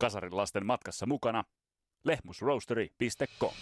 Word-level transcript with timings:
Kasarin 0.00 0.36
lasten 0.36 0.66
matkassa 0.66 1.06
mukana 1.06 1.44
lehmusroastery.com. 2.04 3.54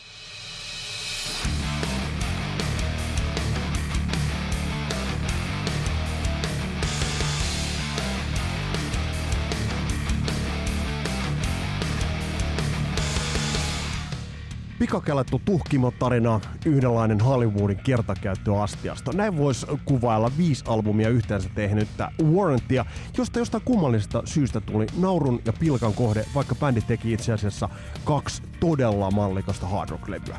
Pikakelattu 14.79 15.41
tuhkimotarina, 15.45 16.41
yhdenlainen 16.67 17.21
Hollywoodin 17.21 17.81
kertakäyttöastiasta. 17.85 19.13
Näin 19.15 19.37
voisi 19.37 19.67
kuvailla 19.85 20.31
viisi 20.39 20.65
albumia 20.69 21.09
yhteensä 21.09 21.49
tehnyttä 21.55 22.11
Warrantia, 22.23 22.85
josta 23.19 23.39
jostain 23.39 23.63
kummallisesta 23.65 24.23
syystä 24.25 24.61
tuli 24.61 24.87
naurun 24.99 25.41
ja 25.45 25.53
pilkan 25.53 25.95
kohde, 25.95 26.25
vaikka 26.35 26.55
bändi 26.55 26.81
teki 26.81 27.13
itse 27.13 27.33
asiassa 27.33 27.69
kaksi 28.05 28.43
todella 28.61 29.11
mallikasta 29.11 29.67
hard 29.67 29.91
rock-levyä. 29.91 30.39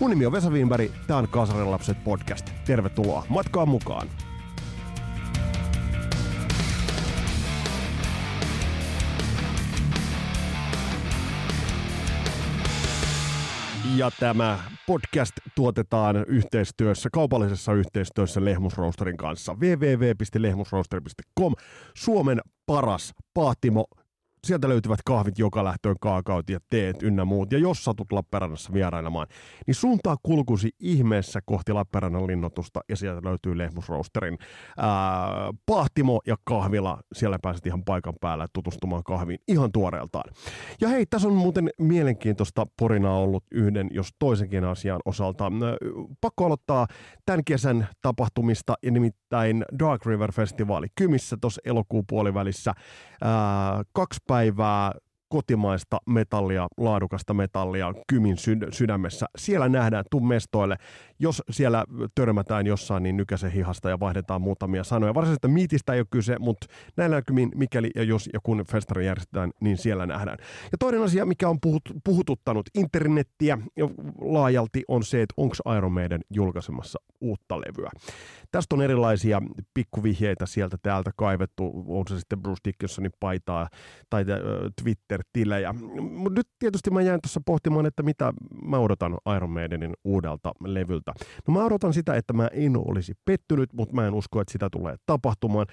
Mun 0.00 0.10
nimi 0.10 0.26
on 0.26 0.32
Vesa 0.32 0.50
Wienberg, 0.50 0.90
tää 1.06 1.16
on 1.16 1.28
Kasarin 1.28 1.70
lapset 1.70 2.04
podcast. 2.04 2.50
Tervetuloa 2.64 3.26
matkaan 3.28 3.68
mukaan! 3.68 4.08
Ja 13.96 14.10
tämä 14.20 14.58
podcast 14.86 15.32
tuotetaan 15.54 16.24
yhteistyössä, 16.28 17.08
kaupallisessa 17.12 17.72
yhteistyössä 17.72 18.44
Lehmusroosterin 18.44 19.16
kanssa. 19.16 19.54
www.lehmusroosteri.com, 19.54 21.54
Suomen 21.94 22.40
paras 22.66 23.12
pahtimo 23.34 23.84
sieltä 24.46 24.68
löytyvät 24.68 25.00
kahvit 25.04 25.38
joka 25.38 25.64
lähtöön, 25.64 25.96
kaakaut 26.00 26.50
ja 26.50 26.58
teet 26.70 27.02
ynnä 27.02 27.24
muut. 27.24 27.52
Ja 27.52 27.58
jos 27.58 27.84
satut 27.84 28.12
Lappeenrannassa 28.12 28.72
vierailemaan, 28.72 29.26
niin 29.66 29.74
suuntaa 29.74 30.16
kulkusi 30.22 30.70
ihmeessä 30.80 31.40
kohti 31.46 31.72
Lappeenrannan 31.72 32.26
linnoitusta 32.26 32.80
ja 32.88 32.96
sieltä 32.96 33.28
löytyy 33.28 33.58
Lehmusroosterin 33.58 34.38
ää, 34.78 34.88
pahtimo 35.66 36.20
ja 36.26 36.36
kahvila. 36.44 36.98
Siellä 37.12 37.38
pääset 37.42 37.66
ihan 37.66 37.84
paikan 37.84 38.14
päällä 38.20 38.46
tutustumaan 38.52 39.02
kahviin 39.04 39.38
ihan 39.48 39.72
tuoreeltaan. 39.72 40.34
Ja 40.80 40.88
hei, 40.88 41.06
tässä 41.06 41.28
on 41.28 41.34
muuten 41.34 41.70
mielenkiintoista 41.78 42.66
porinaa 42.78 43.18
ollut 43.18 43.44
yhden, 43.50 43.88
jos 43.90 44.08
toisenkin 44.18 44.64
asian 44.64 45.00
osalta. 45.04 45.52
Pakko 46.20 46.46
aloittaa 46.46 46.86
tämän 47.26 47.44
kesän 47.44 47.88
tapahtumista 48.02 48.74
ja 48.82 48.90
nimittäin 48.90 49.64
Dark 49.78 50.06
River 50.06 50.32
Festivaali 50.32 50.86
Kymissä 50.94 51.36
tuossa 51.40 51.62
elokuun 51.64 52.04
puolivälissä. 52.08 52.72
Ää, 53.22 53.82
kaksi 53.92 54.20
päivää 54.32 54.92
kotimaista 55.28 55.98
metallia, 56.06 56.66
laadukasta 56.76 57.34
metallia 57.34 57.92
Kymin 58.08 58.36
sydämessä. 58.72 59.26
Siellä 59.38 59.68
nähdään, 59.68 60.04
tuu 60.10 60.20
mestoille. 60.20 60.76
Jos 61.22 61.42
siellä 61.50 61.84
törmätään 62.14 62.66
jossain, 62.66 63.02
niin 63.02 63.16
nykäse 63.16 63.52
hihasta 63.54 63.88
ja 63.88 64.00
vaihdetaan 64.00 64.42
muutamia 64.42 64.84
sanoja. 64.84 65.14
Varsinaisesta 65.14 65.48
miitistä 65.48 65.92
ei 65.92 66.00
ole 66.00 66.06
kyse, 66.10 66.36
mutta 66.38 66.66
näillä 66.96 67.16
näkymin, 67.16 67.50
mikäli 67.54 67.90
ja 67.94 68.02
jos 68.02 68.28
ja 68.32 68.40
kun 68.42 68.64
festari 68.70 69.06
järjestetään, 69.06 69.50
niin 69.60 69.76
siellä 69.76 70.06
nähdään. 70.06 70.38
Ja 70.72 70.78
toinen 70.78 71.02
asia, 71.02 71.26
mikä 71.26 71.48
on 71.48 71.60
puhut, 71.60 71.82
puhututtanut 72.04 72.66
internettiä 72.74 73.58
laajalti, 74.20 74.82
on 74.88 75.02
se, 75.02 75.22
että 75.22 75.34
onko 75.36 75.54
Iron 75.76 75.92
Maiden 75.92 76.20
julkaisemassa 76.30 76.98
uutta 77.20 77.60
levyä. 77.60 77.90
Tästä 78.50 78.74
on 78.74 78.82
erilaisia 78.82 79.42
pikkuvihjeitä 79.74 80.46
sieltä 80.46 80.76
täältä 80.82 81.10
kaivettu, 81.16 81.84
on 81.88 82.04
se 82.08 82.18
sitten 82.18 82.42
Bruce 82.42 82.60
Dickinsonin 82.64 83.12
paitaa 83.20 83.68
tai 84.10 84.24
Twitter-tilejä. 84.82 85.74
Mutta 86.00 86.40
nyt 86.40 86.48
tietysti 86.58 86.90
mä 86.90 87.02
jäin 87.02 87.20
tuossa 87.22 87.40
pohtimaan, 87.46 87.86
että 87.86 88.02
mitä 88.02 88.32
mä 88.64 88.78
odotan 88.78 89.18
Iron 89.36 89.50
Maidenin 89.50 89.94
uudelta 90.04 90.52
levyltä. 90.64 91.11
No 91.48 91.54
mä 91.54 91.64
odotan 91.64 91.92
sitä, 91.92 92.14
että 92.14 92.32
mä 92.32 92.48
en 92.52 92.76
olisi 92.76 93.14
pettynyt, 93.24 93.72
mutta 93.72 93.94
mä 93.94 94.06
en 94.06 94.14
usko, 94.14 94.40
että 94.40 94.52
sitä 94.52 94.68
tulee 94.72 94.96
tapahtumaan. 95.06 95.66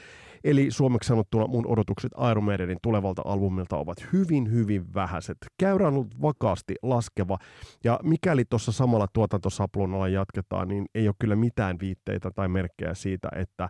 Eli 0.43 0.71
suomeksi 0.71 1.07
sanottuna 1.07 1.47
mun 1.47 1.67
odotukset 1.67 2.11
Iron 2.31 2.43
Maidenin 2.43 2.77
tulevalta 2.81 3.21
albumilta 3.25 3.77
ovat 3.77 3.97
hyvin, 4.13 4.51
hyvin 4.51 4.93
vähäiset. 4.93 5.37
Käyrä 5.57 5.87
on 5.87 5.93
ollut 5.93 6.21
vakaasti 6.21 6.75
laskeva, 6.83 7.37
ja 7.83 7.99
mikäli 8.03 8.45
tuossa 8.45 8.71
samalla 8.71 9.07
tuotantosaplonalla 9.13 10.07
jatketaan, 10.07 10.67
niin 10.67 10.85
ei 10.95 11.07
ole 11.07 11.15
kyllä 11.19 11.35
mitään 11.35 11.79
viitteitä 11.79 12.31
tai 12.31 12.47
merkkejä 12.47 12.93
siitä, 12.93 13.29
että 13.35 13.69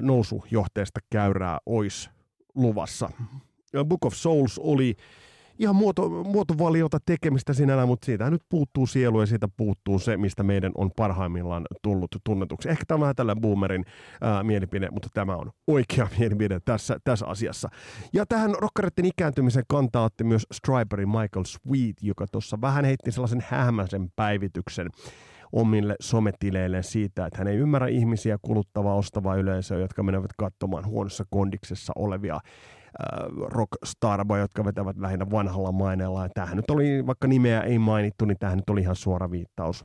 nousujohteesta 0.00 1.00
käyrää 1.10 1.58
olisi 1.66 2.10
luvassa. 2.54 3.10
Book 3.84 4.04
of 4.04 4.14
Souls 4.14 4.58
oli 4.58 4.96
ihan 5.60 5.76
muoto, 5.76 6.08
muotovaliota 6.08 6.98
tekemistä 7.06 7.52
sinällään, 7.52 7.88
mutta 7.88 8.06
siitä 8.06 8.30
nyt 8.30 8.42
puuttuu 8.48 8.86
sielu 8.86 9.20
ja 9.20 9.26
siitä 9.26 9.48
puuttuu 9.56 9.98
se, 9.98 10.16
mistä 10.16 10.42
meidän 10.42 10.72
on 10.74 10.90
parhaimmillaan 10.96 11.66
tullut 11.82 12.16
tunnetuksi. 12.24 12.68
Ehkä 12.68 12.84
tämä 12.86 12.96
on 12.96 13.00
vähän 13.00 13.16
tällä 13.16 13.36
boomerin 13.36 13.84
ää, 14.20 14.42
mielipide, 14.42 14.88
mutta 14.90 15.08
tämä 15.14 15.36
on 15.36 15.50
oikea 15.66 16.08
mielipide 16.18 16.60
tässä, 16.64 16.96
tässä 17.04 17.26
asiassa. 17.26 17.68
Ja 18.12 18.26
tähän 18.26 18.54
rokkareiden 18.58 19.04
ikääntymisen 19.04 19.64
kantaa 19.68 20.04
otti 20.04 20.24
myös 20.24 20.46
Striperin 20.52 21.08
Michael 21.08 21.44
Sweet, 21.44 21.96
joka 22.02 22.26
tuossa 22.32 22.58
vähän 22.60 22.84
heitti 22.84 23.12
sellaisen 23.12 23.44
hämäisen 23.48 24.08
päivityksen 24.16 24.86
omille 25.52 25.96
sometileille 26.00 26.82
siitä, 26.82 27.26
että 27.26 27.38
hän 27.38 27.48
ei 27.48 27.56
ymmärrä 27.56 27.88
ihmisiä 27.88 28.38
kuluttavaa 28.42 28.94
ostavaa 28.94 29.36
yleisöä, 29.36 29.78
jotka 29.78 30.02
menevät 30.02 30.30
katsomaan 30.38 30.86
huonossa 30.86 31.24
kondiksessa 31.30 31.92
olevia 31.96 32.38
rockstarboja, 33.46 34.42
jotka 34.42 34.64
vetävät 34.64 34.96
lähinnä 34.98 35.30
vanhalla 35.30 35.72
maineella. 35.72 36.28
tämähän 36.34 36.56
nyt 36.56 36.70
oli, 36.70 37.06
vaikka 37.06 37.28
nimeä 37.28 37.60
ei 37.60 37.78
mainittu, 37.78 38.24
niin 38.24 38.38
tämähän 38.38 38.58
nyt 38.58 38.70
oli 38.70 38.80
ihan 38.80 38.96
suora 38.96 39.30
viittaus 39.30 39.84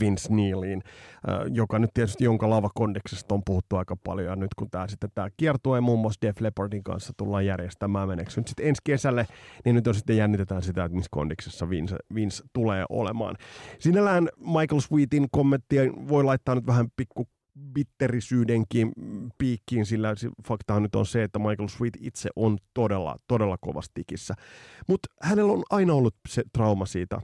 Vince 0.00 0.34
Neiliin, 0.34 0.82
äh, 1.28 1.36
joka 1.52 1.78
nyt 1.78 1.90
tietysti 1.94 2.24
jonka 2.24 2.50
lavakondeksesta 2.50 3.34
on 3.34 3.42
puhuttu 3.46 3.76
aika 3.76 3.96
paljon, 3.96 4.28
ja 4.28 4.36
nyt 4.36 4.54
kun 4.54 4.70
tämä 4.70 4.88
sitten 4.88 5.10
tämä 5.14 5.28
kiertue 5.36 5.80
muun 5.80 5.98
muassa 5.98 6.18
Def 6.22 6.40
Leppardin 6.40 6.84
kanssa 6.84 7.12
tullaan 7.16 7.46
järjestämään, 7.46 8.08
meneekö 8.08 8.30
nyt 8.36 8.48
sitten 8.48 8.66
ensi 8.66 8.80
kesälle, 8.84 9.26
niin 9.64 9.74
nyt 9.74 9.86
on 9.86 9.94
sitten 9.94 10.16
jännitetään 10.16 10.62
sitä, 10.62 10.84
että 10.84 10.96
missä 10.96 11.08
kondeksessa 11.10 11.70
Vince, 11.70 11.96
Vince 12.14 12.44
tulee 12.52 12.84
olemaan. 12.88 13.36
Sinällään 13.78 14.28
Michael 14.36 14.80
Sweetin 14.80 15.26
kommenttia 15.30 15.82
voi 16.08 16.24
laittaa 16.24 16.54
nyt 16.54 16.66
vähän 16.66 16.86
pikku 16.96 17.26
bitterisyydenkin 17.74 18.92
piikkiin, 19.38 19.86
sillä 19.86 20.14
fakta 20.48 20.80
nyt 20.80 20.94
on 20.94 21.06
se, 21.06 21.22
että 21.22 21.38
Michael 21.38 21.68
Sweet 21.68 21.94
itse 22.00 22.28
on 22.36 22.58
todella, 22.74 23.16
todella 23.28 23.58
kovastikissä. 23.60 24.34
Mutta 24.88 25.08
hänellä 25.22 25.52
on 25.52 25.62
aina 25.70 25.94
ollut 25.94 26.14
se 26.28 26.42
trauma 26.52 26.86
siitä, 26.86 27.20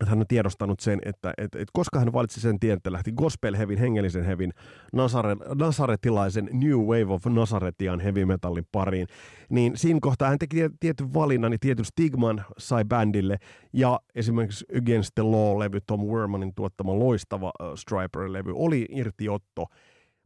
että 0.00 0.10
hän 0.10 0.20
on 0.20 0.26
tiedostanut 0.26 0.80
sen, 0.80 1.00
että, 1.04 1.32
että, 1.38 1.58
että 1.58 1.70
koska 1.72 1.98
hän 1.98 2.12
valitsi 2.12 2.40
sen 2.40 2.60
tien, 2.60 2.76
että 2.76 2.92
lähti 2.92 3.12
gospel 3.12 3.56
hevin, 3.56 3.78
hengellisen 3.78 4.24
hevin, 4.24 4.52
Nazaret, 4.92 5.38
nazaretilaisen 5.54 6.48
New 6.52 6.78
Wave 6.78 7.14
of 7.14 7.26
Nazaretian 7.26 8.00
heavy 8.00 8.24
metallin 8.24 8.66
pariin, 8.72 9.06
niin 9.50 9.76
siinä 9.76 9.98
kohtaa 10.02 10.28
hän 10.28 10.38
teki 10.38 10.56
tietyn 10.80 11.14
valinnan 11.14 11.52
ja 11.52 11.58
tietyn 11.60 11.84
stigman 11.84 12.44
sai 12.58 12.84
bändille, 12.84 13.36
ja 13.72 14.00
esimerkiksi 14.14 14.64
Against 14.78 15.10
the 15.14 15.22
Law-levy, 15.22 15.80
Tom 15.86 16.00
Wermanin 16.00 16.54
tuottama 16.54 16.98
loistava 16.98 17.52
uh, 17.60 17.66
Striper-levy, 17.66 18.52
oli 18.54 18.86
irtiotto 18.90 19.66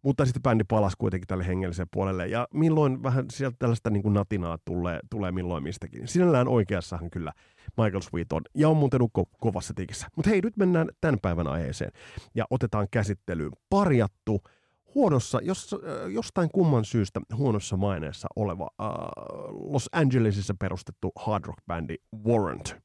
mutta 0.02 0.24
sitten 0.24 0.42
bändi 0.42 0.64
palasi 0.68 0.96
kuitenkin 0.98 1.26
tälle 1.26 1.46
hengelliselle 1.46 1.88
puolelle. 1.92 2.26
Ja 2.26 2.48
milloin 2.54 3.02
vähän 3.02 3.24
sieltä 3.30 3.56
tällaista 3.58 3.90
niin 3.90 4.02
kuin 4.02 4.14
natinaa 4.14 4.58
tulee, 4.64 5.00
tulee 5.10 5.32
milloin 5.32 5.62
mistäkin. 5.62 6.08
Sinällään 6.08 6.48
oikeassahan 6.48 7.10
kyllä 7.10 7.32
Michael 7.76 8.00
Sweet 8.00 8.32
on. 8.32 8.42
Ja 8.54 8.68
on 8.68 8.76
muuten 8.76 9.00
ko- 9.00 9.36
kovassa 9.40 9.74
tikissä. 9.74 10.06
Mutta 10.16 10.30
hei, 10.30 10.40
nyt 10.40 10.56
mennään 10.56 10.88
tämän 11.00 11.18
päivän 11.22 11.46
aiheeseen. 11.46 11.92
Ja 12.34 12.44
otetaan 12.50 12.86
käsittelyyn 12.90 13.52
parjattu, 13.70 14.40
huonossa, 14.94 15.40
jos, 15.42 15.74
äh, 15.74 16.10
jostain 16.10 16.48
kumman 16.52 16.84
syystä 16.84 17.20
huonossa 17.36 17.76
maineessa 17.76 18.28
oleva 18.36 18.64
uh, 18.64 19.72
Los 19.72 19.88
Angelesissa 19.92 20.54
perustettu 20.58 21.12
hard 21.16 21.44
rock 21.44 21.58
bändi 21.66 21.96
Warrant. 22.26 22.76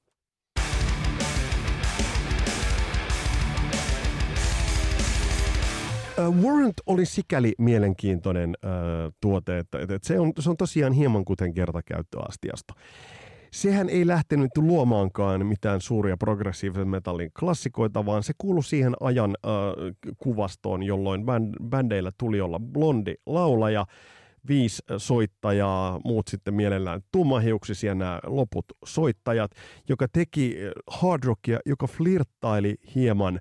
Uh, 6.27 6.43
Warrant 6.43 6.73
oli 6.85 7.05
sikäli 7.05 7.53
mielenkiintoinen 7.57 8.49
uh, 8.49 9.13
tuote, 9.21 9.57
että, 9.57 9.79
että 9.79 9.99
se, 10.03 10.19
on, 10.19 10.33
se 10.39 10.49
on 10.49 10.57
tosiaan 10.57 10.93
hieman 10.93 11.25
kuten 11.25 11.53
kertakäyttöastiasta. 11.53 12.73
Sehän 13.51 13.89
ei 13.89 14.07
lähtenyt 14.07 14.51
luomaankaan 14.57 15.45
mitään 15.45 15.81
suuria 15.81 16.17
progressiivisen 16.17 16.87
metallin 16.87 17.31
klassikoita, 17.39 18.05
vaan 18.05 18.23
se 18.23 18.33
kuului 18.37 18.63
siihen 18.63 18.93
ajan 18.99 19.37
uh, 19.45 20.13
kuvastoon, 20.17 20.83
jolloin 20.83 21.25
bänd, 21.25 21.53
bändeillä 21.63 22.11
tuli 22.17 22.41
olla 22.41 22.59
blondi 22.59 23.15
laulaja, 23.25 23.85
viisi 24.47 24.83
soittajaa, 24.97 25.99
muut 26.05 26.27
sitten 26.27 26.53
mielellään 26.53 27.01
tummahiuksisia 27.11 27.95
nämä 27.95 28.19
loput 28.25 28.65
soittajat, 28.85 29.51
joka 29.89 30.07
teki 30.13 30.57
hard 30.87 31.23
rockia, 31.23 31.59
joka 31.65 31.87
flirttaili 31.87 32.75
hieman 32.95 33.39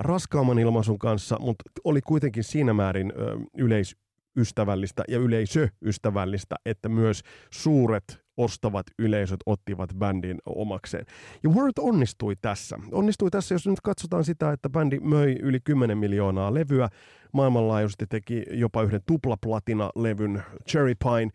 raskaamman 0.00 0.58
ilmaisun 0.58 0.98
kanssa, 0.98 1.36
mutta 1.40 1.64
oli 1.84 2.00
kuitenkin 2.00 2.44
siinä 2.44 2.74
määrin 2.74 3.12
yleisystävällistä 3.58 5.04
ja 5.08 5.18
yleisöystävällistä, 5.18 6.56
että 6.66 6.88
myös 6.88 7.20
suuret 7.50 8.25
ostavat 8.36 8.86
yleisöt 8.98 9.40
ottivat 9.46 9.90
bändin 9.98 10.38
omakseen. 10.46 11.06
Ja 11.42 11.50
Warrant 11.50 11.78
onnistui 11.78 12.36
tässä. 12.42 12.78
Onnistui 12.92 13.30
tässä, 13.30 13.54
jos 13.54 13.66
nyt 13.66 13.80
katsotaan 13.80 14.24
sitä, 14.24 14.52
että 14.52 14.70
bändi 14.70 15.00
möi 15.00 15.36
yli 15.42 15.60
10 15.60 15.98
miljoonaa 15.98 16.54
levyä, 16.54 16.88
maailmanlaajuisesti 17.32 18.06
teki 18.06 18.44
jopa 18.50 18.82
yhden 18.82 19.00
tuplaplatina-levyn 19.06 20.42
Cherry 20.68 20.94
Pine, 20.94 21.30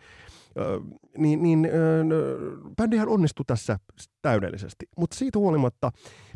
niin, 1.17 1.43
niin 1.43 1.69
bändihän 2.77 3.09
onnistui 3.09 3.45
tässä 3.47 3.79
täydellisesti. 4.21 4.85
Mutta 4.97 5.15
siitä 5.15 5.39
huolimatta 5.39 5.91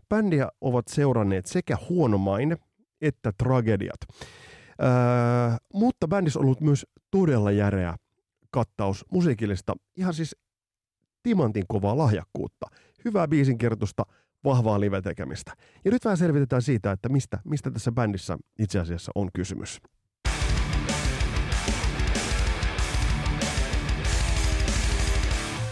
bändiä 0.10 0.50
ovat 0.62 0.88
seuranneet 0.88 1.46
sekä 1.46 1.78
huono 1.90 2.18
maine 2.18 2.58
että 3.02 3.32
tragediat. 3.38 4.00
Öö, 4.82 4.88
mutta 5.74 6.08
bändissä 6.08 6.40
on 6.40 6.46
ollut 6.46 6.62
myös 6.62 6.86
todella 7.12 7.52
järeä 7.52 7.96
kattaus 8.52 9.06
musiikillista, 9.12 9.76
ihan 9.98 10.14
siis 10.14 10.36
timantin 11.25 11.63
kovaa 11.68 11.98
lahjakkuutta, 11.98 12.66
hyvää 13.06 13.27
biisinkirjoitusta, 13.27 14.04
vahvaa 14.44 14.80
live-tekemistä. 14.80 15.54
Ja 15.86 15.92
nyt 15.92 16.06
vähän 16.06 16.18
selvitetään 16.18 16.62
siitä, 16.62 16.92
että 16.92 17.10
mistä, 17.10 17.39
mistä 17.45 17.72
tässä 17.72 17.92
bändissä 17.92 18.38
itse 18.60 18.80
asiassa 18.80 19.12
on 19.16 19.30
kysymys. 19.33 19.81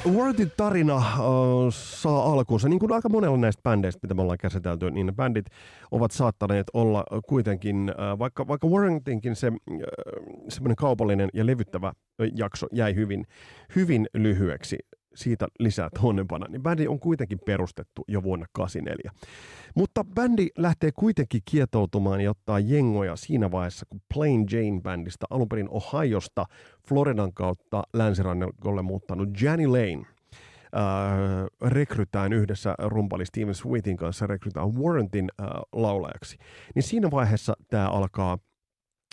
Worldin 0.08 0.52
tarina 0.58 0.98
äh, 0.98 1.04
saa 1.72 2.24
alkuunsa, 2.34 2.70
niin 2.70 2.80
kuin 2.80 2.92
aika 2.92 3.10
monella 3.10 3.38
näistä 3.38 3.62
bändeistä, 3.64 4.00
mitä 4.04 4.14
me 4.14 4.22
ollaan 4.22 4.38
käsitelty, 4.38 4.92
niin 4.92 5.06
ne 5.06 5.12
bändit 5.12 5.46
ovat 5.92 6.12
saattaneet 6.12 6.68
olla 6.74 7.04
kuitenkin, 7.28 7.90
äh, 7.90 8.20
vaikka, 8.20 8.48
vaikka 8.48 8.68
Warrentinkin 8.68 9.36
se 9.36 9.48
äh, 9.48 9.54
semmoinen 10.50 10.76
kaupallinen 10.76 11.30
ja 11.34 11.46
levyttävä 11.46 11.94
jakso 12.36 12.68
jäi 12.72 12.96
hyvin, 12.96 13.26
hyvin 13.76 14.08
lyhyeksi, 14.14 14.78
siitä 15.16 15.48
lisää 15.60 15.90
tuonnepana, 16.00 16.46
niin 16.50 16.64
bändi 16.64 16.88
on 16.88 17.00
kuitenkin 17.00 17.40
perustettu 17.46 18.04
jo 18.08 18.24
vuonna 18.24 18.46
1984. 18.56 19.34
Mutta 19.76 20.04
bändi 20.04 20.48
lähtee 20.58 20.92
kuitenkin 20.92 21.42
kietoutumaan 21.52 22.22
ja 22.22 22.32
ottaa 22.32 22.60
jengoja 22.60 23.16
siinä 23.16 23.52
vaiheessa, 23.52 23.86
kun 23.90 24.02
Plain 24.14 24.46
Jane-bändistä 24.52 25.26
alun 25.30 25.50
perin 25.50 25.70
Ohiosta 25.70 26.46
Floridan 26.88 27.34
kautta 27.34 27.84
länsirannikolle 27.94 28.82
muuttanut 28.82 29.30
Janny 29.42 29.68
Lane 29.68 30.06
äh, 30.76 31.72
rekrytään 31.72 32.34
yhdessä 32.34 32.76
rumpali 32.80 33.26
Steven 33.26 33.56
Sweetin 33.56 33.98
kanssa 33.98 34.28
rekrytään 34.28 34.76
Warrantin 34.76 35.30
äh, 35.42 35.48
laulajaksi. 35.74 36.38
Niin 36.76 36.84
siinä 36.84 37.12
vaiheessa 37.12 37.54
tämä 37.70 37.90
alkaa 37.90 38.38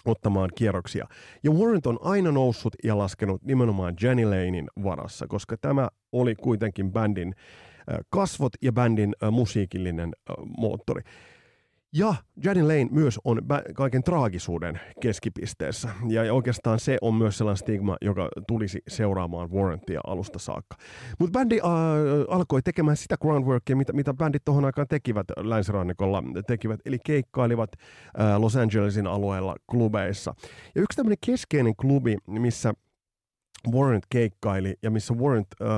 ottamaan 0.05 0.51
kierroksia. 0.55 1.07
Ja 1.43 1.51
Warrant 1.51 1.87
on 1.87 1.99
aina 2.03 2.33
noussut 2.33 2.75
ja 2.85 2.99
laskenut 2.99 3.43
nimenomaan 3.43 3.95
Jenny 4.03 4.25
Lanein 4.25 4.69
varassa, 4.85 5.27
koska 5.27 5.57
tämä 5.57 5.89
oli 6.13 6.35
kuitenkin 6.35 6.93
bändin 6.93 7.35
kasvot 8.11 8.53
ja 8.63 8.73
bändin 8.73 9.15
musiikillinen 9.31 10.13
moottori. 10.59 11.03
Ja 11.93 12.15
Janny 12.45 12.63
Lane 12.63 12.89
myös 12.91 13.21
on 13.25 13.41
kaiken 13.75 14.03
traagisuuden 14.03 14.81
keskipisteessä. 15.01 15.89
Ja 16.09 16.35
oikeastaan 16.35 16.81
se 16.81 16.99
on 17.01 17.15
myös 17.15 17.39
sellainen 17.39 17.57
stigma, 17.57 17.97
joka 18.01 18.29
tulisi 18.49 18.83
seuraamaan 18.89 19.51
Warrantia 19.51 20.01
alusta 20.07 20.39
saakka. 20.39 20.77
Mutta 21.19 21.39
bändi 21.39 21.61
äh, 21.65 21.71
alkoi 22.29 22.63
tekemään 22.63 22.97
sitä 22.97 23.17
groundworkia, 23.17 23.77
mitä, 23.77 23.93
mitä 23.93 24.15
bändit 24.15 24.45
tuohon 24.45 24.65
aikaan 24.65 24.89
tekivät 24.89 25.27
länsirannikolla. 25.37 26.23
Tekivät, 26.47 26.81
eli 26.85 26.99
keikkailivat 27.05 27.71
äh, 28.21 28.41
Los 28.41 28.57
Angelesin 28.57 29.07
alueella 29.07 29.57
klubeissa. 29.67 30.35
Ja 30.75 30.83
yksi 30.83 30.97
tämmöinen 30.97 31.19
keskeinen 31.27 31.77
klubi, 31.77 32.17
missä 32.27 32.75
Warrant 33.73 34.05
keikkaili 34.11 34.75
ja 34.83 34.91
missä 34.91 35.15
Warrant 35.15 35.49
äh, 35.63 35.69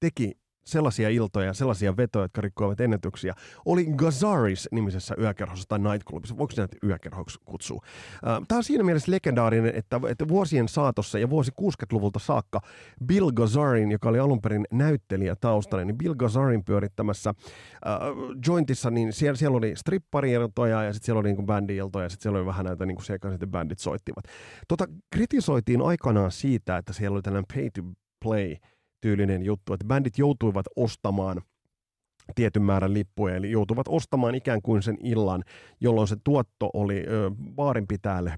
teki 0.00 0.40
sellaisia 0.64 1.08
iltoja, 1.08 1.54
sellaisia 1.54 1.96
vetoja, 1.96 2.24
jotka 2.24 2.40
rikkoivat 2.40 2.80
ennätyksiä, 2.80 3.34
oli 3.64 3.86
Gazaris 3.96 4.68
nimisessä 4.72 5.14
yökerhossa 5.18 5.68
tai 5.68 5.78
nightclubissa. 5.78 6.38
Voiko 6.38 6.54
näitä 6.56 6.76
yökerhoksi 6.84 7.38
kutsua? 7.44 7.84
Tämä 8.48 8.56
on 8.58 8.64
siinä 8.64 8.84
mielessä 8.84 9.12
legendaarinen, 9.12 9.72
että, 9.74 10.00
että 10.08 10.28
vuosien 10.28 10.68
saatossa 10.68 11.18
ja 11.18 11.30
vuosi 11.30 11.52
60-luvulta 11.60 12.18
saakka 12.18 12.60
Bill 13.04 13.30
Gazarin, 13.30 13.90
joka 13.90 14.08
oli 14.08 14.18
alun 14.18 14.40
perin 14.40 14.66
näyttelijä 14.72 15.36
taustalla, 15.36 15.84
niin 15.84 15.98
Bill 15.98 16.14
Gazarin 16.14 16.64
pyörittämässä 16.64 17.30
äh, 17.30 17.34
jointissa, 18.46 18.90
niin 18.90 19.12
siellä, 19.12 19.36
siellä 19.36 19.56
oli 19.56 19.76
strippari-iltoja 19.76 20.82
ja 20.82 20.92
sitten 20.92 21.06
siellä 21.06 21.20
oli 21.20 21.32
niin 21.32 21.46
bändi-iltoja 21.46 22.04
ja 22.04 22.08
sitten 22.08 22.22
siellä 22.22 22.38
oli 22.38 22.46
vähän 22.46 22.64
näitä 22.64 22.86
niin 22.86 22.96
kuin 22.96 23.04
sitten 23.04 23.50
bändit 23.50 23.78
soittivat. 23.78 24.24
Tota, 24.68 24.86
kritisoitiin 25.10 25.82
aikanaan 25.82 26.32
siitä, 26.32 26.76
että 26.76 26.92
siellä 26.92 27.14
oli 27.14 27.22
tällainen 27.22 27.54
pay 27.54 27.70
to 27.70 27.82
play 28.24 28.56
tyylinen 29.00 29.42
juttu, 29.42 29.72
että 29.72 29.86
bändit 29.86 30.18
joutuivat 30.18 30.66
ostamaan 30.76 31.42
tietyn 32.34 32.62
määrän 32.62 32.94
lippuja, 32.94 33.36
eli 33.36 33.50
joutuvat 33.50 33.86
ostamaan 33.88 34.34
ikään 34.34 34.62
kuin 34.62 34.82
sen 34.82 34.96
illan, 35.02 35.44
jolloin 35.80 36.08
se 36.08 36.16
tuotto 36.24 36.70
oli 36.74 37.04
ö, 37.08 37.30
baarinpitäjälle, 37.54 38.34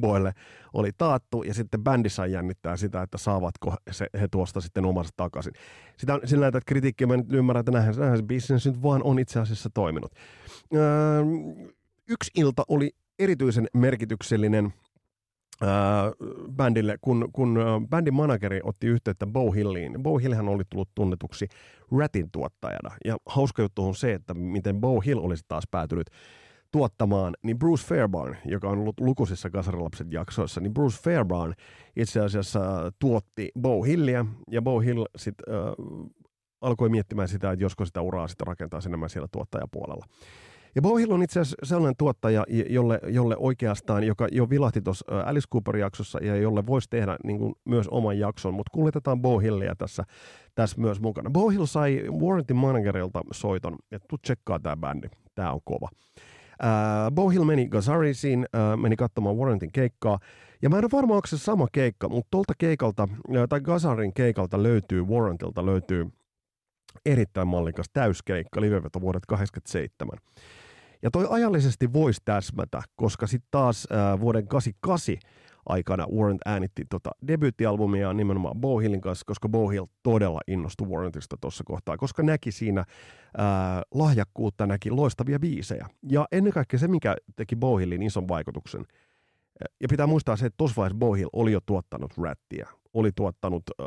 Boylle 0.00 0.32
oli 0.72 0.90
taattu, 0.98 1.42
ja 1.42 1.54
sitten 1.54 1.84
bändi 1.84 2.08
sai 2.08 2.32
jännittää 2.32 2.76
sitä, 2.76 3.02
että 3.02 3.18
saavatko 3.18 3.74
se, 3.90 4.06
he 4.20 4.28
tuosta 4.28 4.60
sitten 4.60 4.84
omasta 4.84 5.12
takaisin. 5.16 5.52
Sitä, 5.96 6.20
sillä 6.24 6.44
näitä 6.44 6.60
kritiikkiä 6.66 7.06
mä 7.06 7.16
nyt 7.16 7.32
ymmärrän, 7.32 7.60
että 7.60 7.72
näinhän, 7.72 7.94
näinhän 7.96 8.18
se 8.18 8.24
business 8.24 8.66
nyt 8.66 8.82
vaan 8.82 9.02
on 9.02 9.18
itse 9.18 9.40
asiassa 9.40 9.70
toiminut. 9.74 10.12
Öö, 10.74 11.22
yksi 12.08 12.30
ilta 12.36 12.62
oli 12.68 12.90
erityisen 13.18 13.66
merkityksellinen 13.74 14.72
bändille, 16.56 16.96
kun, 17.00 17.28
kun 17.32 17.58
bändin 17.90 18.14
manageri 18.14 18.60
otti 18.64 18.86
yhteyttä 18.86 19.26
Bo 19.26 19.50
Hilliin. 19.50 20.02
Bo 20.02 20.18
Hillhän 20.18 20.48
oli 20.48 20.62
tullut 20.70 20.88
tunnetuksi 20.94 21.48
Ratin 21.98 22.30
tuottajana. 22.32 22.96
Ja 23.04 23.16
hauska 23.26 23.62
juttu 23.62 23.86
on 23.86 23.94
se, 23.94 24.12
että 24.12 24.34
miten 24.34 24.80
Bo 24.80 25.00
Hill 25.00 25.20
olisi 25.24 25.44
taas 25.48 25.64
päätynyt 25.70 26.06
tuottamaan, 26.70 27.34
niin 27.42 27.58
Bruce 27.58 27.86
Fairbairn, 27.86 28.36
joka 28.44 28.68
on 28.68 28.78
ollut 28.78 29.00
lukuisissa 29.00 29.50
Kasarilapset 29.50 30.12
jaksoissa, 30.12 30.60
niin 30.60 30.74
Bruce 30.74 31.02
Fairbairn 31.02 31.54
itse 31.96 32.20
asiassa 32.20 32.92
tuotti 32.98 33.50
Bo 33.60 33.82
Hillia, 33.82 34.26
ja 34.50 34.62
Bo 34.62 34.80
Hill 34.80 35.04
sitten 35.16 35.54
äh, 35.54 35.60
alkoi 36.60 36.88
miettimään 36.88 37.28
sitä, 37.28 37.52
että 37.52 37.64
josko 37.64 37.84
sitä 37.84 38.00
uraa 38.00 38.28
sitten 38.28 38.46
rakentaa 38.46 38.80
enemmän 38.86 39.10
siellä 39.10 39.28
tuottajapuolella. 39.32 40.06
Ja 40.74 40.82
Bo 40.82 40.96
Hill 40.96 41.12
on 41.12 41.22
itse 41.22 41.40
asiassa 41.40 41.56
sellainen 41.62 41.96
tuottaja, 41.98 42.44
jolle, 42.70 43.00
jolle 43.06 43.36
oikeastaan, 43.38 44.04
joka 44.04 44.28
jo 44.32 44.50
vilahti 44.50 44.80
tuossa 44.80 45.04
Alice 45.26 45.48
Cooper-jaksossa 45.52 46.18
ja 46.22 46.36
jolle 46.36 46.66
voisi 46.66 46.90
tehdä 46.90 47.16
niin 47.24 47.38
kuin, 47.38 47.54
myös 47.64 47.88
oman 47.88 48.18
jakson, 48.18 48.54
mutta 48.54 48.70
kuljetetaan 48.74 49.22
Bo 49.22 49.38
Hillia 49.38 49.74
tässä, 49.76 50.04
tässä 50.54 50.80
myös 50.80 51.00
mukana. 51.00 51.30
Bo 51.30 51.48
Hill 51.48 51.66
sai 51.66 52.02
Warrantin 52.20 52.56
managerilta 52.56 53.20
soiton, 53.32 53.76
että 53.92 54.08
tuu 54.08 54.18
tsekkaa 54.18 54.60
tämä 54.60 54.76
bändi, 54.76 55.08
tämä 55.34 55.52
on 55.52 55.60
kova. 55.64 55.88
Uh, 56.62 57.14
Bo 57.14 57.28
Hill 57.28 57.44
meni 57.44 57.68
Gazarisiin, 57.68 58.46
uh, 58.54 58.80
meni 58.80 58.96
katsomaan 58.96 59.36
Warrantin 59.36 59.72
keikkaa, 59.72 60.18
ja 60.62 60.70
mä 60.70 60.78
en 60.78 60.84
ole 60.84 60.90
varma, 60.92 61.14
onko 61.14 61.26
se 61.26 61.38
sama 61.38 61.66
keikka, 61.72 62.08
mutta 62.08 62.28
tuolta 62.30 62.52
keikalta, 62.58 63.08
tai 63.48 63.60
Gazarin 63.60 64.14
keikalta 64.14 64.62
löytyy, 64.62 65.02
Warrantilta 65.02 65.66
löytyy 65.66 66.06
erittäin 67.06 67.48
mallikas 67.48 67.86
täyskeikka, 67.92 68.60
liveveto 68.60 69.00
vuodet 69.00 69.26
87. 69.26 70.18
Ja 71.02 71.10
toi 71.10 71.26
ajallisesti 71.30 71.92
voisi 71.92 72.20
täsmätä, 72.24 72.82
koska 72.96 73.26
sitten 73.26 73.48
taas 73.50 73.88
äh, 73.92 74.20
vuoden 74.20 74.48
88 74.48 75.32
aikana 75.66 76.06
Warrant 76.06 76.40
äänitti 76.44 76.84
tota 76.90 77.10
debyyttialbumia 77.26 78.12
nimenomaan 78.12 78.60
Bohillin 78.60 79.00
kanssa, 79.00 79.24
koska 79.26 79.48
Bohill 79.48 79.86
todella 80.02 80.40
innostui 80.46 80.88
Warrantista 80.88 81.36
tuossa 81.40 81.64
kohtaa, 81.64 81.96
koska 81.96 82.22
näki 82.22 82.52
siinä 82.52 82.84
ää, 83.36 83.82
lahjakkuutta, 83.94 84.66
näki 84.66 84.90
loistavia 84.90 85.38
biisejä. 85.38 85.86
Ja 86.10 86.26
ennen 86.32 86.52
kaikkea 86.52 86.78
se, 86.78 86.88
mikä 86.88 87.16
teki 87.36 87.56
Bohillin 87.56 88.02
ison 88.02 88.28
vaikutuksen, 88.28 88.84
ja 89.60 89.88
pitää 89.88 90.06
muistaa 90.06 90.36
se, 90.36 90.46
että 90.46 90.56
tuossa 90.56 90.76
vaiheessa 90.76 90.98
Bohill 90.98 91.30
oli 91.32 91.52
jo 91.52 91.60
tuottanut 91.66 92.18
rättiä 92.18 92.68
oli 92.94 93.10
tuottanut 93.16 93.62
äh, 93.80 93.86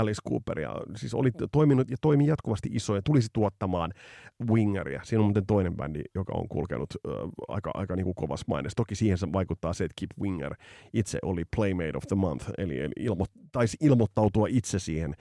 Alice 0.00 0.20
Cooperia, 0.28 0.70
siis 0.96 1.14
oli 1.14 1.30
toiminut 1.52 1.90
ja 1.90 1.96
toimi 2.00 2.26
jatkuvasti 2.26 2.68
isoja, 2.72 3.02
tulisi 3.02 3.28
tuottamaan 3.32 3.92
Wingeria. 4.50 5.00
Siinä 5.04 5.20
on 5.20 5.26
muuten 5.26 5.46
toinen 5.46 5.76
bändi, 5.76 6.02
joka 6.14 6.32
on 6.32 6.48
kulkenut 6.48 6.88
äh, 7.08 7.12
aika, 7.48 7.70
aika 7.74 7.96
niin 7.96 8.04
kuin 8.04 8.14
kovas 8.14 8.46
maines. 8.46 8.72
Toki 8.76 8.94
siihen 8.94 9.18
se 9.18 9.32
vaikuttaa 9.32 9.72
se, 9.72 9.84
että 9.84 9.94
Kip 9.96 10.10
Winger 10.20 10.54
itse 10.92 11.18
oli 11.22 11.42
Playmate 11.56 11.96
of 11.96 12.04
the 12.06 12.16
Month, 12.16 12.50
eli, 12.58 12.80
eli 12.80 12.92
ilmo, 13.00 13.24
taisi 13.52 13.76
ilmoittautua 13.80 14.46
itse 14.50 14.78
siihen. 14.78 15.14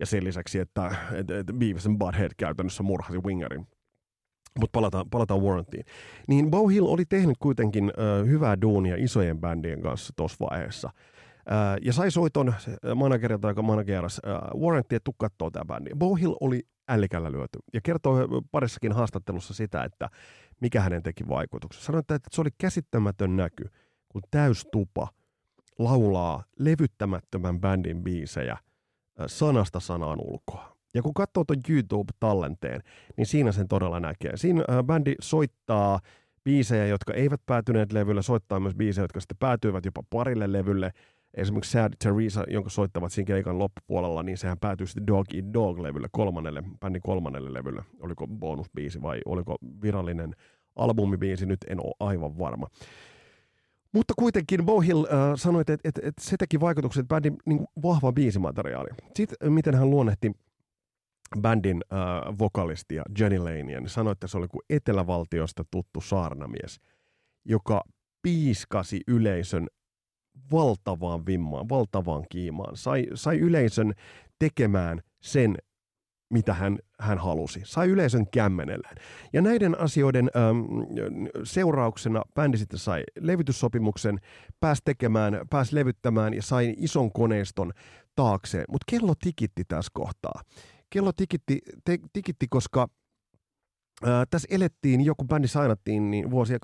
Ja 0.00 0.06
sen 0.06 0.24
lisäksi, 0.24 0.58
että, 0.58 0.96
että, 1.14 1.38
että 1.38 1.52
Beavis 1.52 1.86
and 1.86 1.98
Butthead 1.98 2.30
käytännössä 2.36 2.82
murhasi 2.82 3.18
Wingerin 3.18 3.66
mutta 4.60 4.76
palataan, 4.78 5.10
palataan 5.10 5.42
Warrantiin. 5.42 5.84
Niin 6.28 6.50
Bow 6.50 6.72
Hill 6.72 6.86
oli 6.86 7.04
tehnyt 7.04 7.36
kuitenkin 7.38 7.92
ö, 7.98 8.24
hyvää 8.24 8.60
duunia 8.60 8.96
isojen 8.98 9.38
bändien 9.40 9.82
kanssa 9.82 10.12
tuossa 10.16 10.46
vaiheessa 10.50 10.90
ja 11.82 11.92
sai 11.92 12.10
soiton 12.10 12.54
managerilta, 12.94 13.48
joka 13.48 13.62
manageras 13.62 14.20
Warrantti, 14.60 14.96
että 14.96 15.10
kattoo 15.16 15.50
tämä 15.50 15.64
bändi. 15.64 15.90
Bohill 15.96 16.34
oli 16.40 16.62
ällikällä 16.88 17.32
lyöty 17.32 17.58
ja 17.74 17.80
kertoi 17.82 18.28
parissakin 18.50 18.92
haastattelussa 18.92 19.54
sitä, 19.54 19.84
että 19.84 20.10
mikä 20.60 20.80
hänen 20.80 21.02
teki 21.02 21.28
vaikutuksen. 21.28 21.82
Sanoi, 21.82 21.98
että 21.98 22.18
se 22.30 22.40
oli 22.40 22.50
käsittämätön 22.58 23.36
näky, 23.36 23.64
kun 24.08 24.22
täystupa 24.30 25.08
laulaa 25.78 26.44
levyttämättömän 26.58 27.60
bändin 27.60 28.04
biisejä 28.04 28.56
sanasta 29.26 29.80
sanaan 29.80 30.18
ulkoa. 30.20 30.77
Ja 30.94 31.02
kun 31.02 31.14
katsoo 31.14 31.44
tuon 31.44 31.60
YouTube-tallenteen, 31.68 32.80
niin 33.16 33.26
siinä 33.26 33.52
sen 33.52 33.68
todella 33.68 34.00
näkee. 34.00 34.36
Siinä 34.36 34.64
äh, 34.70 34.84
bändi 34.84 35.14
soittaa 35.20 36.00
biisejä, 36.44 36.86
jotka 36.86 37.14
eivät 37.14 37.40
päätyneet 37.46 37.92
levylle, 37.92 38.22
soittaa 38.22 38.60
myös 38.60 38.74
biisejä, 38.74 39.04
jotka 39.04 39.20
sitten 39.20 39.36
päätyivät 39.40 39.84
jopa 39.84 40.02
parille 40.10 40.52
levylle. 40.52 40.90
Esimerkiksi 41.34 41.72
Sad 41.72 41.92
Teresa, 42.04 42.44
jonka 42.48 42.70
soittavat 42.70 43.12
siinä 43.12 43.26
keikan 43.26 43.58
loppupuolella, 43.58 44.22
niin 44.22 44.38
sehän 44.38 44.58
päätyy 44.60 44.86
sitten 44.86 45.06
Dog 45.06 45.26
Eat 45.34 45.44
Dog-levylle, 45.54 46.08
kolmannelle, 46.12 46.62
bändin 46.80 47.02
kolmannelle 47.02 47.52
levylle. 47.52 47.82
Oliko 48.00 48.26
bonusbiisi 48.26 49.02
vai 49.02 49.20
oliko 49.24 49.56
virallinen 49.82 50.34
albumibiisi, 50.76 51.46
nyt 51.46 51.58
en 51.68 51.80
ole 51.80 51.94
aivan 52.00 52.38
varma. 52.38 52.66
Mutta 53.92 54.14
kuitenkin 54.16 54.66
Bohill 54.66 55.04
äh, 55.04 55.10
sanoi, 55.36 55.60
että, 55.60 55.72
että, 55.84 56.00
että 56.04 56.22
se 56.24 56.36
teki 56.36 56.60
vaikutukset 56.60 57.08
bändin 57.08 57.36
niin 57.46 57.66
vahva 57.82 58.12
biisimateriaali. 58.12 58.88
Sitten 59.16 59.52
miten 59.52 59.74
hän 59.74 59.90
luonnehti 59.90 60.32
bändin 61.40 61.80
äh, 61.92 61.98
vokalistia 62.38 63.02
Jenny 63.18 63.38
Lanea, 63.38 63.80
niin 63.80 63.88
sanoi, 63.88 64.12
että 64.12 64.26
se 64.26 64.38
oli 64.38 64.48
kuin 64.48 64.62
Etelävaltiosta 64.70 65.64
tuttu 65.70 66.00
saarnamies, 66.00 66.80
joka 67.44 67.82
piiskasi 68.22 69.00
yleisön 69.08 69.66
valtavaan 70.52 71.26
vimmaan, 71.26 71.68
valtavaan 71.68 72.24
kiimaan, 72.28 72.76
sai, 72.76 73.06
sai 73.14 73.38
yleisön 73.38 73.92
tekemään 74.38 75.00
sen, 75.22 75.56
mitä 76.30 76.54
hän, 76.54 76.78
hän 77.00 77.18
halusi. 77.18 77.60
Sai 77.64 77.88
yleisön 77.88 78.26
kämmenellään. 78.30 78.96
Ja 79.32 79.42
näiden 79.42 79.80
asioiden 79.80 80.30
äm, 80.36 80.64
seurauksena 81.44 82.22
bändi 82.34 82.58
sitten 82.58 82.78
sai 82.78 83.02
levytyssopimuksen, 83.20 84.18
pääsi 84.60 84.82
tekemään, 84.84 85.40
pääsi 85.50 85.74
levyttämään 85.74 86.34
ja 86.34 86.42
sai 86.42 86.74
ison 86.76 87.12
koneiston 87.12 87.72
taakseen. 88.14 88.64
Mutta 88.68 88.84
kello 88.90 89.14
tikitti 89.22 89.64
tässä 89.68 89.90
kohtaa 89.94 90.42
kello 90.90 91.12
tikitti, 91.12 91.58
te, 91.84 91.98
tikitti 92.12 92.46
koska 92.50 92.88
ää, 94.04 94.24
tässä 94.30 94.48
elettiin, 94.50 95.00
joku 95.00 95.24
bändi 95.24 95.48
sainattiin 95.48 96.10
niin 96.10 96.30
vuosia 96.30 96.58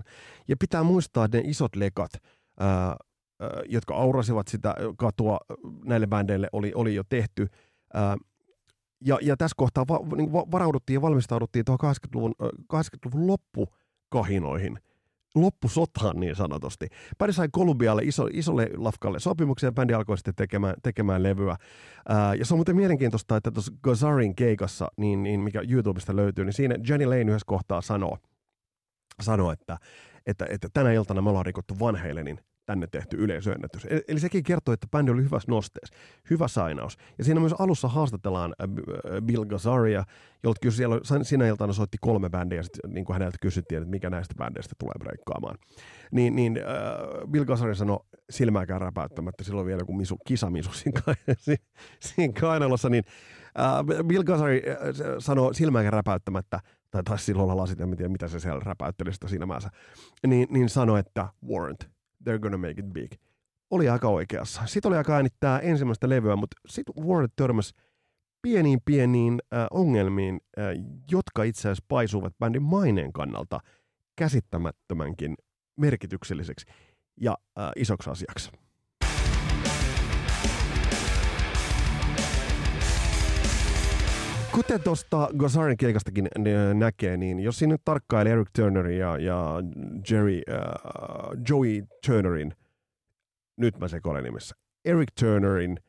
87-88. 0.00 0.02
Ja 0.48 0.56
pitää 0.60 0.82
muistaa, 0.82 1.28
ne 1.32 1.42
isot 1.44 1.76
lekat, 1.76 2.10
ää, 2.60 2.68
ää, 2.68 2.96
jotka 3.68 3.94
aurasivat 3.94 4.48
sitä 4.48 4.74
katua 4.96 5.38
näille 5.84 6.06
bändeille, 6.06 6.48
oli, 6.52 6.72
oli 6.74 6.94
jo 6.94 7.02
tehty. 7.08 7.46
Ää, 7.94 8.16
ja, 9.04 9.18
ja 9.22 9.36
tässä 9.36 9.54
kohtaa 9.56 9.84
va, 9.88 10.16
niin 10.16 10.32
varauduttiin 10.32 10.94
ja 10.94 11.02
valmistauduttiin 11.02 11.64
tuohon 11.64 11.94
80-luvun, 11.94 12.34
80-luvun 12.74 13.26
loppukahinoihin– 13.26 14.78
loppusotaan 15.34 16.20
niin 16.20 16.36
sanotusti. 16.36 16.88
Bändi 17.18 17.32
sai 17.32 17.48
Kolumbialle 17.52 18.02
iso, 18.02 18.28
isolle 18.32 18.70
lafkalle 18.76 19.20
sopimuksen 19.20 19.68
ja 19.68 19.72
bändi 19.72 19.94
alkoi 19.94 20.18
sitten 20.18 20.34
tekemään, 20.34 20.74
tekemään 20.82 21.22
levyä. 21.22 21.56
Ää, 22.08 22.34
ja 22.34 22.44
se 22.44 22.54
on 22.54 22.58
muuten 22.58 22.76
mielenkiintoista, 22.76 23.36
että 23.36 23.50
tuossa 23.50 23.72
Gazarin 23.82 24.34
keikassa, 24.34 24.88
niin, 24.96 25.22
niin 25.22 25.40
mikä 25.40 25.62
YouTubesta 25.68 26.16
löytyy, 26.16 26.44
niin 26.44 26.52
siinä 26.52 26.74
Jenny 26.88 27.06
Lane 27.06 27.20
yhdessä 27.20 27.46
kohtaa 27.46 27.80
sanoo, 27.80 28.18
sanoo 29.20 29.52
että, 29.52 29.78
että, 30.26 30.46
että 30.50 30.68
tänä 30.72 30.92
iltana 30.92 31.22
me 31.22 31.28
ollaan 31.28 31.46
rikottu 31.46 31.78
Van 31.80 31.96
Halenin 31.96 32.40
tänne 32.68 32.86
tehty 32.86 33.16
yleisöennätys. 33.16 33.84
E-, 33.84 34.00
eli 34.08 34.20
sekin 34.20 34.42
kertoo, 34.42 34.72
että 34.72 34.86
bändi 34.90 35.10
oli 35.10 35.22
hyvässä 35.22 35.50
nosteessa. 35.50 35.94
Hyvä 36.30 36.48
sainaus. 36.48 36.96
Ja 37.18 37.24
siinä 37.24 37.40
myös 37.40 37.54
alussa 37.58 37.88
haastatellaan 37.88 38.54
äh, 38.62 38.68
äh, 38.68 39.22
Bill 39.22 39.44
Gazaria, 39.44 40.04
jolta 40.42 40.58
kysyi, 40.62 40.76
siellä, 40.76 41.24
sinä 41.24 41.46
iltana 41.46 41.72
soitti 41.72 41.96
kolme 42.00 42.30
bändiä, 42.30 42.58
ja 42.58 42.62
sitten 42.62 42.90
niin 42.90 43.04
kuin 43.04 43.14
häneltä 43.14 43.38
kysyttiin, 43.40 43.82
että 43.82 43.90
mikä 43.90 44.10
näistä 44.10 44.34
bändeistä 44.38 44.74
tulee 44.78 44.94
breikkaamaan. 44.98 45.58
Niin, 46.12 46.36
niin 46.36 46.56
äh, 46.56 47.30
Bill 47.30 47.44
Gazari 47.44 47.76
sanoi 47.76 47.98
silmääkään 48.30 48.80
räpäyttämättä, 48.80 49.44
silloin 49.44 49.66
vielä 49.66 49.80
joku 49.80 49.92
misu, 49.92 50.16
kisamisu 50.26 50.72
siinä, 50.72 51.00
siinä 52.00 52.32
kainalossa, 52.40 52.88
niin 52.88 53.04
äh, 53.58 54.06
Bill 54.06 54.24
Gazari 54.24 54.62
äh, 54.70 54.76
sanoi 55.18 55.54
silmääkään 55.54 55.92
räpäyttämättä, 55.92 56.60
tai 56.90 57.02
taisi 57.02 57.24
silloin 57.24 57.50
olla 57.50 57.62
lasit, 57.62 57.80
en 57.80 57.96
tiedä 57.96 58.12
mitä 58.12 58.28
se 58.28 58.40
siellä 58.40 58.60
räpäytteli 58.64 59.12
sitä 59.12 59.28
silmäänsä, 59.28 59.70
niin, 60.26 60.48
niin 60.50 60.68
sanoi, 60.68 61.00
että 61.00 61.28
warrant, 61.48 61.97
they're 62.24 62.38
gonna 62.38 62.58
make 62.58 62.80
it 62.80 62.92
big. 62.92 63.12
Oli 63.70 63.88
aika 63.88 64.08
oikeassa. 64.08 64.62
Sitten 64.66 64.88
oli 64.88 64.96
aika 64.96 65.14
äänittää 65.14 65.58
ensimmäistä 65.58 66.08
levyä, 66.08 66.36
mutta 66.36 66.56
sitten 66.68 67.04
Warren 67.04 67.28
törmäsi 67.36 67.74
pieniin 68.42 68.78
pieniin 68.84 69.38
äh, 69.54 69.66
ongelmiin, 69.70 70.40
äh, 70.58 70.64
jotka 71.10 71.42
itse 71.42 71.60
asiassa 71.60 71.84
paisuvat 71.88 72.38
bändin 72.38 72.62
maineen 72.62 73.12
kannalta 73.12 73.60
käsittämättömänkin 74.16 75.34
merkitykselliseksi 75.76 76.66
ja 77.20 77.36
äh, 77.58 77.70
isoksi 77.76 78.10
asiaksi. 78.10 78.50
Kuten 84.58 84.82
tuosta 84.82 85.28
Gazarin 85.36 85.76
keikastakin 85.76 86.28
näkee, 86.74 87.16
niin 87.16 87.40
jos 87.40 87.58
siinä 87.58 87.74
nyt 87.74 87.80
tarkkailee 87.84 88.32
Eric 88.32 88.48
Turnerin 88.52 88.98
ja, 88.98 89.18
ja 89.18 89.54
Jerry, 90.10 90.40
uh, 90.50 91.36
Joey 91.48 91.86
Turnerin, 92.06 92.54
nyt 93.56 93.78
mä 93.78 93.88
sekoilen 93.88 94.24
nimessä, 94.24 94.54
Eric 94.84 95.08
Turnerin 95.20 95.80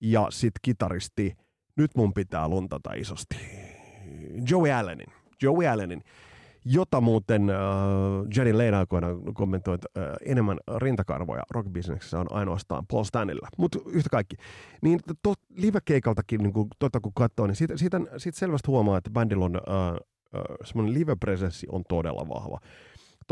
ja 0.00 0.26
sit 0.30 0.52
kitaristi, 0.62 1.36
nyt 1.76 1.90
mun 1.96 2.14
pitää 2.14 2.48
luntata 2.48 2.92
isosti, 2.92 3.36
Joey 4.50 4.70
Allenin. 4.70 5.12
Joey 5.42 5.66
Allenin 5.66 6.02
jota 6.64 7.00
muuten 7.00 7.50
äh, 7.50 7.56
Jenny 8.36 8.52
Lane 8.52 8.76
aikoinaan 8.76 9.34
kommentoi, 9.34 9.74
että 9.74 9.88
äh, 9.98 10.04
enemmän 10.26 10.58
rintakarvoja 10.76 11.42
rockbisneksessä 11.50 12.20
on 12.20 12.26
ainoastaan 12.30 12.86
Paul 12.86 13.04
Stanilla. 13.04 13.48
Mutta 13.58 13.78
yhtä 13.86 14.10
kaikki. 14.10 14.36
Niin 14.82 15.00
to, 15.22 15.34
live-keikaltakin, 15.56 16.42
niin 16.42 16.52
kun, 16.52 16.68
tota, 16.78 17.00
kun 17.00 17.12
katsoo, 17.14 17.46
niin 17.46 17.56
siitä, 17.56 17.76
siitä, 17.76 18.00
siitä 18.16 18.38
selvästi 18.38 18.66
huomaa, 18.66 18.98
että 18.98 19.10
bändillä 19.10 19.44
on 19.44 19.56
äh, 19.56 19.88
äh, 19.88 20.56
semmoinen 20.64 20.94
live-presenssi 20.94 21.66
on 21.70 21.82
todella 21.88 22.28
vahva 22.28 22.58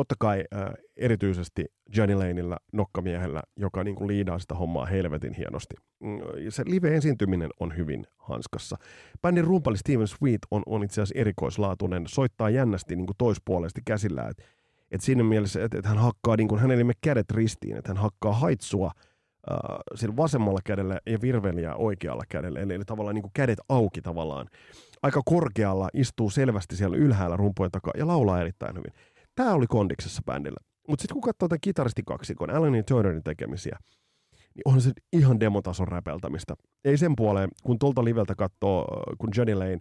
totta 0.00 0.14
kai 0.18 0.44
äh, 0.54 0.64
erityisesti 0.96 1.64
Johnny 1.96 2.14
Laneillä, 2.14 2.56
nokkamiehellä, 2.72 3.42
joka 3.56 3.84
niin 3.84 3.96
kuin 3.96 4.08
liidaa 4.08 4.38
sitä 4.38 4.54
hommaa 4.54 4.86
helvetin 4.86 5.34
hienosti. 5.34 5.74
Mm, 6.00 6.18
se 6.48 6.62
live-esiintyminen 6.66 7.50
on 7.60 7.76
hyvin 7.76 8.06
hanskassa. 8.18 8.76
Bändin 9.22 9.44
rumpali 9.44 9.76
Steven 9.76 10.08
Sweet 10.08 10.40
on, 10.50 10.62
on 10.66 10.84
itse 10.84 11.02
asiassa 11.02 11.20
erikoislaatuinen, 11.20 12.04
soittaa 12.06 12.50
jännästi 12.50 12.96
niin 12.96 13.06
kuin 13.06 13.16
toispuolesti 13.18 13.80
käsillä, 13.84 14.28
että 14.28 14.42
et 14.90 15.00
siinä 15.00 15.24
mielessä, 15.24 15.64
että 15.64 15.78
et 15.78 15.84
hän 15.84 15.98
hakkaa, 15.98 16.36
niin 16.36 16.48
kuin, 16.48 16.60
hänellä 16.60 16.92
kädet 17.00 17.30
ristiin, 17.30 17.76
että 17.76 17.90
hän 17.90 18.02
hakkaa 18.02 18.32
haitsua 18.32 18.90
äh, 19.50 19.78
sillä 19.94 20.16
vasemmalla 20.16 20.60
kädellä 20.64 20.98
ja 21.06 21.18
virveliä 21.20 21.74
oikealla 21.74 22.24
kädellä, 22.28 22.60
eli, 22.60 22.74
eli 22.74 22.84
tavallaan 22.84 23.14
niin 23.14 23.22
kuin 23.22 23.32
kädet 23.34 23.58
auki 23.68 24.02
tavallaan. 24.02 24.46
Aika 25.02 25.22
korkealla, 25.24 25.88
istuu 25.94 26.30
selvästi 26.30 26.76
siellä 26.76 26.96
ylhäällä 26.96 27.36
rumpujen 27.36 27.70
takaa 27.70 27.92
ja 27.96 28.06
laulaa 28.06 28.40
erittäin 28.40 28.76
hyvin. 28.76 28.92
Tämä 29.40 29.54
oli 29.54 29.66
kondiksessa 29.66 30.22
bändillä. 30.26 30.56
Mutta 30.88 31.02
sitten 31.02 31.14
kun 31.14 31.22
katsoo 31.22 31.48
tämän 31.48 31.60
kitaristikaksikon, 31.60 32.50
Alanin 32.50 32.84
Turnerin 32.84 33.22
tekemisiä, 33.22 33.78
niin 34.54 34.62
on 34.64 34.80
se 34.80 34.92
ihan 35.12 35.40
demotason 35.40 35.88
räpeltämistä. 35.88 36.54
Ei 36.84 36.96
sen 36.96 37.16
puoleen, 37.16 37.48
kun 37.62 37.78
tuolta 37.78 38.04
liveltä 38.04 38.34
katsoo, 38.34 39.02
kun 39.18 39.30
Johnny 39.36 39.54
Lane 39.54 39.78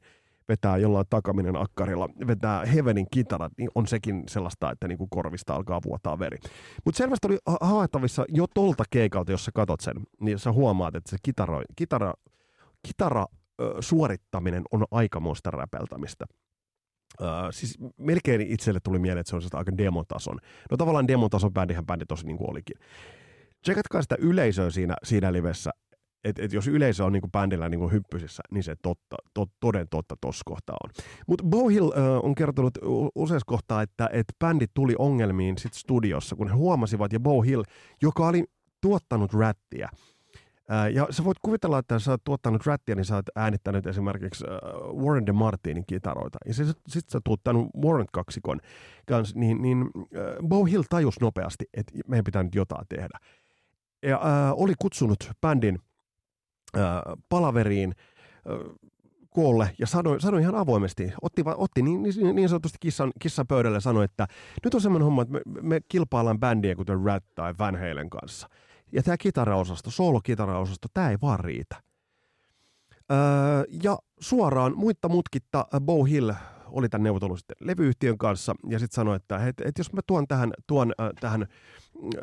vetää 0.50 0.78
jollain 0.78 1.06
takaminen 1.10 1.56
akkarilla, 1.56 2.10
vetää 2.28 2.66
Heavenin 2.66 3.08
kitarat, 3.12 3.52
niin 3.58 3.70
on 3.76 3.88
sekin 3.88 4.24
sellaista, 4.28 4.72
että 4.72 4.88
niinku 4.88 5.08
korvista 5.10 5.56
alkaa 5.56 5.80
vuotaa 5.86 6.20
veri. 6.20 6.38
Mutta 6.86 6.98
selvästi 6.98 7.28
oli 7.28 7.38
havaittavissa 7.62 8.26
jo 8.30 8.46
tolta 8.54 8.84
keikalta, 8.90 9.32
jos 9.32 9.46
sä 9.46 9.52
katot 9.56 9.80
sen, 9.80 9.96
niin 10.22 10.40
sä 10.40 10.52
huomaat, 10.52 10.96
että 10.96 11.10
se 11.10 11.18
kitara, 11.24 11.62
kitara, 11.76 12.14
kitara 12.88 13.26
ö, 13.62 13.76
suorittaminen 13.80 14.64
on 14.72 14.86
aikamoista 14.92 15.52
räpeltämistä. 15.52 16.26
Uh, 17.22 17.28
siis 17.52 17.78
melkein 17.98 18.42
itselle 18.42 18.80
tuli 18.84 19.00
mieleen, 19.00 19.20
että 19.20 19.30
se 19.30 19.36
on 19.36 19.42
aika 19.54 19.78
demotason. 19.78 20.38
No 20.72 20.78
tavallaan 20.78 21.08
demotason 21.08 21.54
bändihän 21.54 21.86
bändi 21.86 22.06
tosi 22.06 22.26
niin 22.26 22.38
kuin 22.38 22.52
olikin. 22.52 22.78
Tsekatkaa 23.62 24.02
sitä 24.02 24.16
yleisöä 24.20 24.70
siinä, 24.70 24.96
siinä 25.04 25.34
livessä, 25.34 25.72
että 26.24 26.42
et 26.46 26.54
jos 26.54 26.68
yleisö 26.68 27.06
on 27.06 27.14
niin 27.14 27.22
kuin 27.22 27.32
bändillä 27.32 27.70
kuin 27.70 27.92
hyppysissä, 27.92 28.44
niin 28.52 28.64
se 28.64 28.76
totta, 28.82 29.16
to, 29.34 29.46
toden 29.60 29.88
totta 29.90 30.16
tuossa 30.22 30.44
kohtaa 30.46 30.76
on. 30.84 30.90
Mutta 31.28 31.44
Bohill 31.44 31.88
uh, 31.88 31.94
on 32.24 32.36
kertonut 32.36 32.78
useassa 33.16 33.46
kohtaa, 33.46 33.82
että 33.82 34.10
et 34.14 34.26
bändi 34.40 34.66
tuli 34.74 34.96
ongelmiin 35.00 35.58
sit 35.58 35.74
studiossa, 35.74 36.36
kun 36.36 36.48
he 36.48 36.54
huomasivat, 36.54 37.14
ja 37.14 37.20
Bohill, 37.20 37.64
joka 38.02 38.28
oli 38.28 38.44
tuottanut 38.82 39.34
rättiä, 39.34 39.90
ja 40.94 41.08
sä 41.10 41.24
voit 41.24 41.38
kuvitella, 41.42 41.80
että 41.80 42.00
sä 42.00 42.12
oot 42.12 42.24
tuottanut 42.24 42.66
rättiä, 42.66 42.96
niin 42.96 43.06
sä 43.06 43.16
oot 43.16 43.26
äänittänyt 43.36 43.88
esimerkiksi 43.88 44.46
Warren 45.04 45.26
de 45.26 45.32
Martinin 45.32 45.84
kitaroita. 45.88 46.38
Ja 46.46 46.54
sitten 46.54 46.76
sit 46.88 47.10
sä 47.10 47.20
oot 47.30 47.40
tänut 47.44 47.70
Warren 47.84 48.08
kaksikon 48.12 48.60
kanssa, 49.08 49.40
niin, 49.40 49.62
niin 49.62 49.90
Bo 50.48 50.66
Hill 50.66 50.84
tajus 50.90 51.22
nopeasti, 51.22 51.66
että 51.74 51.94
meidän 52.08 52.24
pitää 52.24 52.44
nyt 52.44 52.56
jotain 52.56 52.86
tehdä. 52.90 53.20
Ja 54.04 54.16
äh, 54.16 54.54
oli 54.54 54.74
kutsunut 54.80 55.32
bändin 55.42 55.80
äh, 56.78 56.84
palaveriin 57.30 57.94
äh, 57.98 58.90
koolle 59.30 59.72
ja 59.80 59.88
sanoi, 59.88 60.22
sanoi 60.22 60.42
ihan 60.42 60.56
avoimesti, 60.56 61.14
otti, 61.22 61.44
otti 61.56 61.82
niin, 61.82 62.04
niin, 62.04 62.36
niin 62.36 62.50
sanotusti 62.50 62.78
kissan, 62.80 63.12
kissan 63.20 63.48
pöydälle 63.48 63.76
ja 63.78 63.82
sanoi, 63.82 64.06
että 64.06 64.28
nyt 64.64 64.74
on 64.74 64.82
semmoinen 64.82 65.06
homma, 65.06 65.22
että 65.22 65.34
me, 65.34 65.62
me 65.62 65.80
kilpaillaan 65.88 66.40
bändiä 66.40 66.76
kuten 66.76 67.06
Rat 67.06 67.24
tai 67.36 67.54
Van 67.60 67.76
Halen 67.76 68.10
kanssa– 68.10 68.50
Ja 68.92 69.04
tämä 69.04 69.18
kitaraosasto, 69.18 69.92
soolokitaraosasto, 69.92 70.88
tämä 70.94 71.10
ei 71.10 71.18
vaan 71.22 71.40
riitä. 71.40 71.76
Öö, 73.12 73.18
ja 73.84 74.00
suoraan 74.20 74.78
muitta 74.78 75.10
mutkitta 75.10 75.66
Bo 75.82 76.04
Hill 76.04 76.32
oli 76.72 76.90
tämän 76.90 77.04
neuvotelu 77.04 77.38
sitten 77.38 77.58
levyyhtiön 77.60 78.18
kanssa 78.18 78.56
ja 78.70 78.80
sitten 78.80 78.96
sanoi, 78.96 79.16
että 79.16 79.48
et, 79.48 79.62
et 79.66 79.78
jos 79.78 79.94
mä 79.94 80.02
tuon 80.08 80.28
tähän, 80.28 80.54
tuon, 80.68 80.94
äh, 81.02 81.10
tähän 81.20 81.42
äh, 81.42 82.20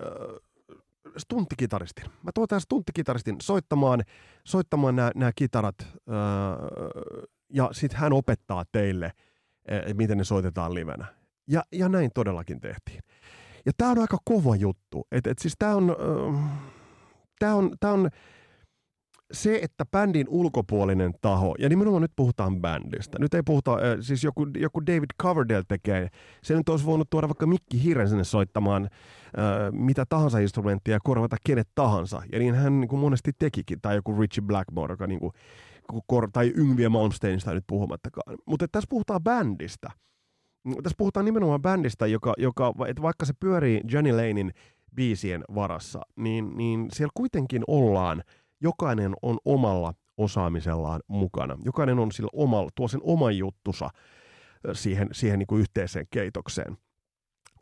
stunttikitaristin. 1.17 2.05
Mä 2.23 2.31
tuon 2.35 2.49
tähän 2.49 2.61
stunttikitaristin 2.61 3.37
soittamaan, 3.43 4.03
soittamaan 4.45 4.97
nämä 4.97 5.33
kitarat 5.35 5.75
äh, 5.81 5.89
ja 7.53 7.69
sitten 7.73 8.01
hän 8.01 8.13
opettaa 8.13 8.65
teille, 8.73 9.07
äh, 9.07 9.95
miten 9.95 10.19
ne 10.19 10.25
soitetaan 10.25 10.75
livenä. 10.75 11.07
Ja, 11.49 11.63
ja 11.73 11.89
näin 11.89 12.11
todellakin 12.15 12.61
tehtiin. 12.61 13.03
Ja 13.67 13.73
tämä 13.77 13.91
on 13.91 13.99
aika 13.99 14.19
kova 14.25 14.57
juttu. 14.57 15.07
Et, 15.13 15.27
et 15.27 15.39
siis 15.39 15.55
tämä 15.59 15.75
on, 15.75 15.91
äh, 15.91 16.41
tää 17.39 17.55
on, 17.55 17.71
tää 17.81 17.93
on 17.93 18.11
se, 19.33 19.59
että 19.63 19.85
bändin 19.87 20.27
ulkopuolinen 20.29 21.13
taho, 21.21 21.55
ja 21.59 21.69
nimenomaan 21.69 22.03
nyt 22.03 22.13
puhutaan 22.17 22.61
bändistä, 22.61 23.19
nyt 23.19 23.35
ei 23.35 23.43
puhuta, 23.43 23.73
äh, 23.73 23.79
siis 24.01 24.25
joku, 24.25 24.47
joku 24.59 24.87
David 24.87 25.11
Coverdale 25.23 25.63
tekee, 25.69 26.09
se 26.43 26.55
nyt 26.55 26.69
olisi 26.69 26.87
voinut 26.87 27.11
tuoda 27.11 27.29
vaikka 27.29 27.47
Mikki 27.47 27.83
Hiiren 27.83 28.09
sinne 28.09 28.25
soittamaan 28.25 28.85
äh, 28.85 28.91
mitä 29.73 30.05
tahansa 30.09 30.39
instrumenttia 30.39 30.95
ja 30.95 31.01
korvata 31.05 31.37
kenet 31.47 31.69
tahansa, 31.75 32.23
ja 32.33 32.39
niin 32.39 32.55
hän 32.55 32.81
niin 32.81 32.89
kuin 32.89 33.01
monesti 33.01 33.33
tekikin, 33.39 33.81
tai 33.81 33.97
joku 33.97 34.21
Richie 34.21 34.45
Blackmore, 34.47 34.93
joka 34.93 35.07
niin 35.07 35.21
kuin, 35.21 35.33
tai 36.33 36.53
Yngviä 36.57 36.89
Malmsteinista 36.89 37.55
nyt 37.55 37.65
puhumattakaan. 37.67 38.37
Mutta 38.47 38.67
tässä 38.73 38.87
puhutaan 38.91 39.23
bändistä. 39.23 39.91
Tässä 40.83 40.97
puhutaan 40.99 41.27
nimenomaan 41.27 41.63
bändistä, 41.63 42.07
joka, 42.07 42.35
joka 42.39 42.75
että 42.89 43.03
vaikka 43.03 43.25
se 43.25 43.33
pyörii 43.41 43.81
Johnny 43.91 44.13
Lanein 44.13 44.53
biisien 44.95 45.45
varassa, 45.55 46.01
niin, 46.17 46.57
niin 46.57 46.89
siellä 46.93 47.13
kuitenkin 47.15 47.63
ollaan– 47.67 48.23
jokainen 48.61 49.15
on 49.23 49.39
omalla 49.45 49.95
osaamisellaan 50.17 51.01
mukana. 51.09 51.59
Jokainen 51.65 51.99
on 51.99 52.13
sillä 52.13 52.31
omalla, 52.33 52.71
tuo 52.75 52.89
sen 52.89 53.01
oman 53.05 53.39
juttusa 53.39 53.91
siihen, 54.73 55.09
siihen 55.13 55.39
niin 55.39 55.47
kuin 55.47 55.61
yhteiseen 55.61 56.07
keitokseen. 56.11 56.79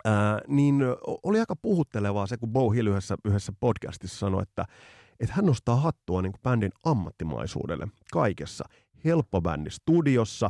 Ää, 0.05 0.39
niin 0.47 0.75
oli 1.23 1.39
aika 1.39 1.55
puhuttelevaa 1.55 2.27
se, 2.27 2.37
kun 2.37 2.49
Bo 2.49 2.69
Hill 2.69 2.87
yhdessä, 2.87 3.15
yhdessä 3.25 3.53
podcastissa 3.59 4.19
sanoi, 4.19 4.43
että, 4.43 4.65
että 5.19 5.35
hän 5.35 5.45
nostaa 5.45 5.75
hattua 5.75 6.21
niin 6.21 6.31
kuin 6.31 6.41
bändin 6.41 6.71
ammattimaisuudelle 6.83 7.87
kaikessa. 8.11 8.65
Helppo 9.05 9.41
bändi 9.41 9.69
studiossa, 9.69 10.49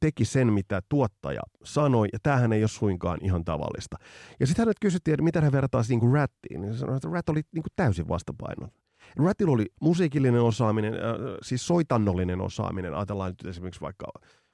teki 0.00 0.24
sen, 0.24 0.52
mitä 0.52 0.82
tuottaja 0.88 1.40
sanoi, 1.64 2.08
ja 2.12 2.18
tämähän 2.22 2.52
ei 2.52 2.62
ole 2.62 2.68
suinkaan 2.68 3.18
ihan 3.22 3.44
tavallista. 3.44 3.96
Ja 4.40 4.46
sitten 4.46 4.62
hänet 4.62 4.76
kysyttiin, 4.80 5.12
että 5.14 5.24
mitä 5.24 5.40
hän 5.40 5.52
vertaa 5.52 5.82
niin 5.88 6.00
kuin 6.00 6.14
Rattiin, 6.14 6.60
niin 6.60 6.74
sanoi, 6.74 6.96
että 6.96 7.08
Rat 7.12 7.28
oli 7.28 7.40
niin 7.54 7.62
kuin 7.62 7.72
täysin 7.76 8.08
vastapaino. 8.08 8.68
Ratilla 9.16 9.52
oli 9.52 9.66
musiikillinen 9.80 10.42
osaaminen, 10.42 10.94
siis 11.42 11.66
soitannollinen 11.66 12.40
osaaminen. 12.40 12.94
Ajatellaan 12.94 13.30
nyt 13.30 13.50
esimerkiksi 13.50 13.80
vaikka 13.80 14.06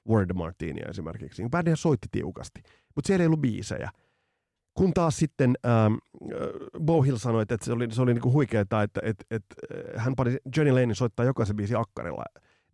Word 0.08 0.30
Martini 0.34 0.80
esimerkiksi. 0.88 1.42
Niin 1.42 1.50
bändihän 1.50 1.76
soitti 1.76 2.08
tiukasti, 2.12 2.62
mutta 2.94 3.06
siellä 3.06 3.22
ei 3.22 3.26
ollut 3.26 3.40
biisejä. 3.40 3.90
Kun 4.74 4.92
taas 4.94 5.16
sitten 5.16 5.54
ähm, 5.66 5.74
äh, 5.74 6.80
Bo 6.84 7.02
Hill 7.02 7.16
sanoi, 7.16 7.42
että 7.42 7.56
se 7.62 7.72
oli, 7.72 7.90
se 7.90 8.02
oli 8.02 8.14
niinku 8.14 8.32
huikeaa, 8.32 8.62
että, 8.62 8.82
että, 9.02 9.24
että 9.30 9.56
hän 9.96 10.16
pani 10.16 10.36
Johnny 10.56 10.72
Lane 10.72 10.94
soittaa 10.94 11.26
jokaisen 11.26 11.56
biisi 11.56 11.74
akkarilla 11.74 12.24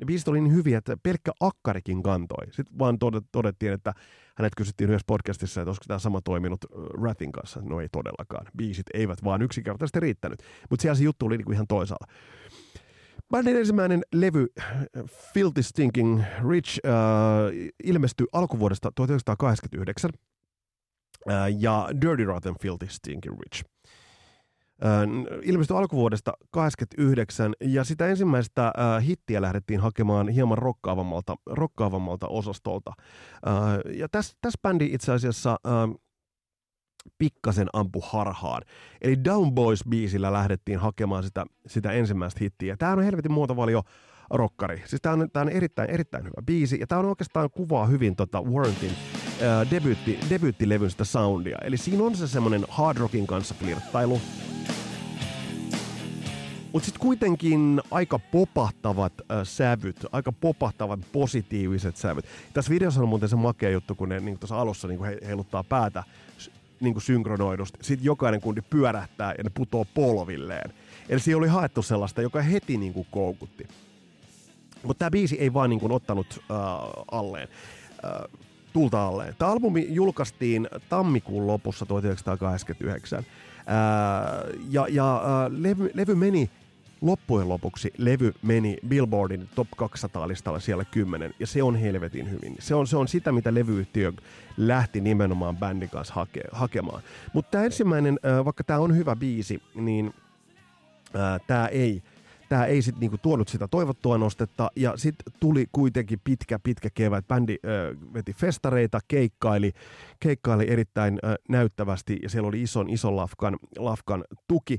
ne 0.02 0.06
biisit 0.06 0.28
oli 0.28 0.40
niin 0.40 0.54
hyviä, 0.54 0.78
että 0.78 0.96
pelkkä 1.02 1.32
akkarikin 1.40 2.02
kantoi. 2.02 2.46
Sitten 2.50 2.78
vaan 2.78 2.98
todettiin, 3.32 3.72
että 3.72 3.92
hänet 4.36 4.52
kysyttiin 4.56 4.90
yhdessä 4.90 5.04
podcastissa, 5.06 5.60
että 5.60 5.70
olisiko 5.70 5.84
tämä 5.88 5.98
sama 5.98 6.20
toiminut 6.20 6.64
Rathin 7.02 7.32
kanssa. 7.32 7.60
No 7.62 7.80
ei 7.80 7.88
todellakaan. 7.92 8.46
Biisit 8.56 8.86
eivät 8.94 9.24
vaan 9.24 9.42
yksinkertaisesti 9.42 10.00
riittänyt. 10.00 10.42
Mutta 10.70 10.82
siellä 10.82 10.94
se 10.94 11.04
juttu 11.04 11.26
oli 11.26 11.36
niinku 11.36 11.52
ihan 11.52 11.66
toisaalla. 11.66 12.06
Bändin 13.30 13.56
ensimmäinen 13.56 14.02
levy, 14.14 14.46
Filthy 15.34 15.62
Stinking 15.62 16.22
Rich, 16.50 16.78
äh, 16.86 16.92
ilmestyi 17.84 18.26
alkuvuodesta 18.32 18.92
1989 18.94 20.10
äh, 21.30 21.36
ja 21.58 21.88
Dirty 22.00 22.24
Rotten 22.24 22.54
Filthy 22.62 22.86
Stinking 22.88 23.36
Rich 23.40 23.64
ilmestyi 25.42 25.76
alkuvuodesta 25.76 26.32
89 26.50 27.52
ja 27.60 27.84
sitä 27.84 28.06
ensimmäistä 28.06 28.72
hittiä 29.02 29.42
lähdettiin 29.42 29.80
hakemaan 29.80 30.28
hieman 30.28 30.58
rokkaavammalta, 30.58 31.36
rokkaavammalta 31.46 32.28
osastolta. 32.28 32.92
Ja 33.94 34.08
tässä 34.08 34.36
täs 34.40 34.54
bändi 34.62 34.88
itse 34.92 35.12
asiassa 35.12 35.58
pikkasen 37.18 37.68
ampu 37.72 38.00
harhaan. 38.06 38.62
Eli 39.00 39.24
Down 39.24 39.52
Boys-biisillä 39.52 40.32
lähdettiin 40.32 40.78
hakemaan 40.78 41.22
sitä, 41.22 41.44
sitä 41.66 41.92
ensimmäistä 41.92 42.38
hittiä. 42.40 42.76
Tämä 42.76 42.92
on 42.92 43.02
helvetin 43.02 43.32
muotovalio 43.32 43.82
rokkari. 44.30 44.82
Siis 44.86 45.02
tämä 45.02 45.12
on, 45.12 45.30
tää 45.32 45.42
on 45.42 45.48
erittäin, 45.48 45.90
erittäin 45.90 46.24
hyvä 46.24 46.42
biisi, 46.46 46.80
ja 46.80 46.86
tämä 46.86 46.98
on 46.98 47.06
oikeastaan 47.06 47.50
kuvaa 47.50 47.86
hyvin 47.86 48.16
tota 48.16 48.42
Warrantin 48.42 48.90
äh, 48.90 49.70
debyytti, 49.70 50.18
debyyttilevyn 50.30 50.90
sitä 50.90 51.04
soundia. 51.04 51.58
Eli 51.64 51.76
siinä 51.76 52.04
on 52.04 52.16
se 52.16 52.28
semmoinen 52.28 52.64
hard 52.68 52.98
rockin 52.98 53.26
kanssa 53.26 53.54
flirttailu, 53.54 54.20
mutta 56.72 56.86
sitten 56.86 57.00
kuitenkin 57.00 57.80
aika 57.90 58.18
popahtavat 58.18 59.12
äh, 59.20 59.36
sävyt, 59.42 60.06
aika 60.12 60.32
popahtavat 60.32 61.00
positiiviset 61.12 61.96
sävyt. 61.96 62.24
Tässä 62.52 62.70
videossa 62.70 63.00
on 63.00 63.08
muuten 63.08 63.28
se 63.28 63.36
makea 63.36 63.70
juttu, 63.70 63.94
kun 63.94 64.08
ne 64.08 64.20
niin 64.20 64.38
tuossa 64.38 64.60
alussa 64.60 64.88
niin 64.88 65.04
he, 65.04 65.18
heiluttaa 65.26 65.64
päätä 65.64 66.04
niin 66.80 66.94
kuin 66.94 67.02
synkronoidusti. 67.02 67.78
Sitten 67.82 68.04
jokainen 68.04 68.40
kundi 68.40 68.60
pyörähtää 68.70 69.34
ja 69.38 69.44
ne 69.44 69.50
putoo 69.54 69.86
polvilleen. 69.94 70.72
Eli 71.08 71.20
siinä 71.20 71.38
oli 71.38 71.48
haettu 71.48 71.82
sellaista, 71.82 72.22
joka 72.22 72.42
heti 72.42 72.76
niin 72.76 73.06
koukutti. 73.10 73.68
Mutta 74.82 74.98
tämä 74.98 75.10
biisi 75.10 75.40
ei 75.40 75.54
vaan 75.54 75.70
niin 75.70 75.80
kuin 75.80 75.92
ottanut 75.92 76.42
äh, 76.50 76.56
alleen. 77.10 77.48
Äh, 78.04 78.40
tulta 78.72 79.06
alleen. 79.06 79.34
Tämä 79.38 79.50
albumi 79.50 79.86
julkaistiin 79.90 80.68
tammikuun 80.88 81.46
lopussa 81.46 81.86
1989. 81.86 83.24
Ää, 83.66 84.44
ja 84.70 84.86
ja 84.90 85.22
ää, 85.24 85.50
levy, 85.52 85.90
levy 85.94 86.14
meni 86.14 86.50
loppujen 87.02 87.48
lopuksi 87.48 87.92
levy 87.98 88.34
meni 88.42 88.76
Billboardin 88.88 89.48
top 89.54 89.68
200-listalla 89.82 90.60
siellä 90.60 90.84
10, 90.84 91.34
ja 91.38 91.46
se 91.46 91.62
on 91.62 91.76
helvetin 91.76 92.30
hyvin. 92.30 92.56
Se 92.58 92.74
on, 92.74 92.86
se 92.86 92.96
on 92.96 93.08
sitä, 93.08 93.32
mitä 93.32 93.54
levyyhtiö 93.54 94.12
lähti 94.56 95.00
nimenomaan 95.00 95.56
bändin 95.56 95.90
kanssa 95.90 96.14
hake, 96.14 96.42
hakemaan. 96.52 97.02
Mutta 97.32 97.50
tämä 97.50 97.64
ensimmäinen, 97.64 98.18
vaikka 98.44 98.64
tämä 98.64 98.78
on 98.78 98.96
hyvä 98.96 99.16
biisi, 99.16 99.62
niin 99.74 100.14
tämä 101.46 101.66
ei 101.66 102.02
tämä 102.52 102.64
ei 102.64 102.82
sitten 102.82 103.00
niinku 103.00 103.18
tuonut 103.18 103.48
sitä 103.48 103.68
toivottua 103.68 104.18
nostetta, 104.18 104.70
ja 104.76 104.92
sitten 104.96 105.32
tuli 105.40 105.66
kuitenkin 105.72 106.20
pitkä, 106.24 106.58
pitkä 106.58 106.88
kevät. 106.94 107.28
Bändi 107.28 107.56
ö, 107.64 107.96
veti 108.14 108.32
festareita, 108.32 109.00
keikkaili, 109.08 109.72
keikkaili 110.20 110.70
erittäin 110.70 111.18
ö, 111.24 111.34
näyttävästi, 111.48 112.18
ja 112.22 112.28
siellä 112.28 112.48
oli 112.48 112.62
ison, 112.62 112.90
ison 112.90 113.16
lafkan, 113.16 113.56
lafkan 113.78 114.24
tuki. 114.48 114.78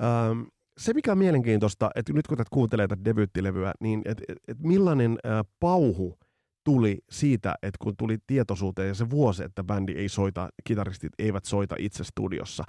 Ö, 0.00 0.50
se, 0.78 0.94
mikä 0.94 1.12
on 1.12 1.18
mielenkiintoista, 1.18 1.90
että 1.94 2.12
nyt 2.12 2.26
kun 2.26 2.36
tätä 2.38 2.48
kuuntelee 2.52 2.88
tätä 2.88 3.04
debyyttilevyä, 3.04 3.72
niin 3.80 4.02
että 4.04 4.24
et, 4.28 4.38
et 4.48 4.58
millainen 4.58 5.12
ä, 5.12 5.44
pauhu 5.60 6.18
tuli 6.64 6.98
siitä, 7.10 7.54
että 7.62 7.78
kun 7.82 7.96
tuli 7.96 8.18
tietoisuuteen 8.26 8.88
ja 8.88 8.94
se 8.94 9.10
vuosi, 9.10 9.44
että 9.44 9.64
bändi 9.64 9.92
ei 9.92 10.08
soita, 10.08 10.48
kitaristit 10.64 11.12
eivät 11.18 11.44
soita 11.44 11.74
itse 11.78 12.04
studiossa. 12.04 12.64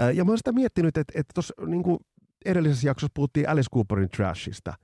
Ä, 0.00 0.10
ja 0.10 0.24
mä 0.24 0.30
oon 0.30 0.38
sitä 0.38 0.52
miettinyt, 0.52 0.96
että 0.96 1.22
tuossa 1.34 1.54
niin 1.66 1.96
edellisessä 2.44 2.88
jaksossa 2.88 3.12
puhuttiin 3.14 3.48
Alice 3.48 3.70
Cooperin 3.74 4.08
Trashista. 4.08 4.74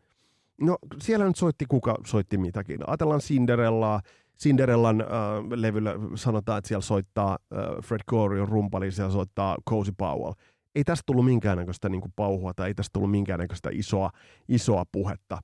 No 0.60 0.76
siellä 1.00 1.26
nyt 1.26 1.36
soitti 1.36 1.64
kuka 1.68 1.94
soitti 2.06 2.38
mitäkin. 2.38 2.78
Ajatellaan 2.86 3.20
Cinderellaa, 3.20 4.00
Cinderellan 4.42 5.00
äh, 5.00 5.06
levyllä 5.50 5.94
sanotaan, 6.14 6.58
että 6.58 6.68
siellä 6.68 6.82
soittaa 6.82 7.32
äh, 7.32 7.58
Fred 7.84 8.00
Corey 8.10 8.40
on 8.40 8.48
rumpali, 8.48 8.92
siellä 8.92 9.12
soittaa 9.12 9.56
Cozy 9.68 9.92
Powell– 9.98 10.32
ei 10.74 10.84
tästä 10.84 11.02
tullut 11.06 11.24
minkäännäköistä 11.24 11.88
niin 11.88 12.00
kuin 12.00 12.12
pauhua 12.16 12.54
tai 12.54 12.68
ei 12.68 12.74
tästä 12.74 12.90
tullut 12.92 13.10
minkäännäköistä 13.10 13.70
isoa, 13.72 14.10
isoa 14.48 14.84
puhetta. 14.92 15.38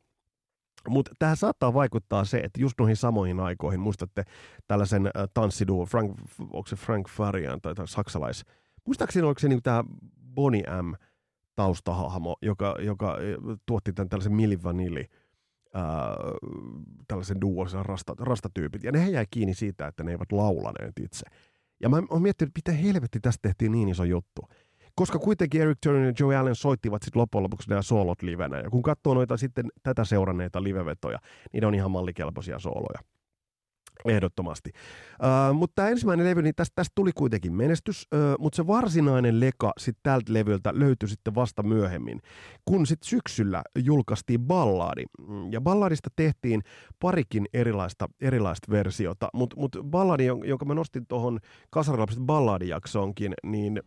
Mutta 0.89 1.11
tähän 1.19 1.37
saattaa 1.37 1.75
vaikuttaa 1.75 2.25
se, 2.25 2.39
että 2.39 2.61
just 2.61 2.75
noihin 2.79 2.97
samoihin 2.97 3.41
aikoihin, 3.41 3.81
muistatte 3.81 4.25
tällaisen 4.67 5.07
äh, 5.07 5.13
tanssiduo, 5.35 5.87
Frank, 5.87 6.13
onko 6.41 6.67
se 6.67 6.77
Frank 6.77 7.09
Farian 7.09 7.61
tai, 7.61 7.75
tai 7.75 7.89
saksalais, 7.89 8.45
muistaakseni 8.87 9.27
oliko 9.27 9.39
se 9.39 9.49
niin 9.49 9.63
tämä 9.63 9.85
Bonnie 10.35 10.83
M 10.83 10.93
taustahahmo, 11.57 12.37
joka, 12.43 12.77
joka 12.81 13.11
äh, 13.13 13.59
tuotti 13.67 13.93
tämän 13.93 14.09
tällaisen 14.09 14.35
Milli 14.35 14.63
Vanilli, 14.63 15.07
äh, 15.77 15.83
tällaisen 17.09 17.41
duo, 17.41 17.67
rasta, 17.83 18.15
rastatyypit, 18.19 18.83
ja 18.83 18.93
ne 18.93 19.11
jäi 19.11 19.25
kiinni 19.31 19.55
siitä, 19.55 19.87
että 19.87 20.05
ne 20.05 20.11
eivät 20.11 20.33
laulaneet 20.33 20.99
itse. 21.01 21.27
Ja 21.81 21.89
mä 21.89 22.03
oon 22.11 22.23
miettinyt, 22.23 22.53
miten 22.55 22.75
helvetti 22.75 23.21
tästä 23.21 23.39
tehtiin 23.43 23.73
niin 23.73 23.89
iso 23.89 24.05
juttu 24.05 24.43
koska 24.99 25.19
kuitenkin 25.19 25.63
Eric 25.63 25.79
Turner 25.83 26.05
ja 26.05 26.13
Joe 26.21 26.37
Allen 26.37 26.55
soittivat 26.55 27.03
sitten 27.03 27.21
loppujen 27.21 27.43
lopuksi 27.43 27.69
nämä 27.69 27.83
soolot 27.83 28.23
livenä. 28.23 28.59
Ja 28.59 28.71
kun 28.71 28.83
katsoo 28.83 29.15
noita 29.15 29.37
sitten 29.37 29.69
tätä 29.83 30.05
seuranneita 30.05 30.63
livevetoja, 30.63 31.19
niin 31.53 31.61
ne 31.61 31.67
on 31.67 31.75
ihan 31.75 31.91
mallikelpoisia 31.91 32.59
sooloja. 32.59 33.01
Ehdottomasti. 34.05 34.71
Uh, 35.23 35.55
mutta 35.55 35.75
tämä 35.75 35.89
ensimmäinen 35.89 36.27
levy, 36.27 36.43
niin 36.43 36.55
tästä, 36.55 36.73
tästä 36.75 36.93
tuli 36.95 37.11
kuitenkin 37.15 37.53
menestys, 37.53 38.07
uh, 38.15 38.43
mutta 38.43 38.57
se 38.57 38.67
varsinainen 38.67 39.41
leka 39.41 39.73
sitten 39.79 40.01
tältä 40.03 40.33
levyltä 40.33 40.71
löytyi 40.75 41.09
sitten 41.09 41.35
vasta 41.35 41.63
myöhemmin, 41.63 42.21
kun 42.65 42.87
sitten 42.87 43.09
syksyllä 43.09 43.63
julkaistiin 43.79 44.41
ballaadi. 44.41 45.05
Mm, 45.29 45.53
ja 45.53 45.61
balladista 45.61 46.11
tehtiin 46.17 46.63
parikin 47.01 47.47
erilaista, 47.53 48.09
erilaista 48.21 48.73
versiota, 48.73 49.29
mutta 49.35 49.57
mut 49.57 49.77
balladi, 49.83 50.25
jonka 50.25 50.65
mä 50.65 50.75
nostin 50.75 51.07
tuohon 51.07 51.39
Kasarilapset 51.71 52.21
balladijaksoonkin, 52.21 53.35
niin 53.43 53.83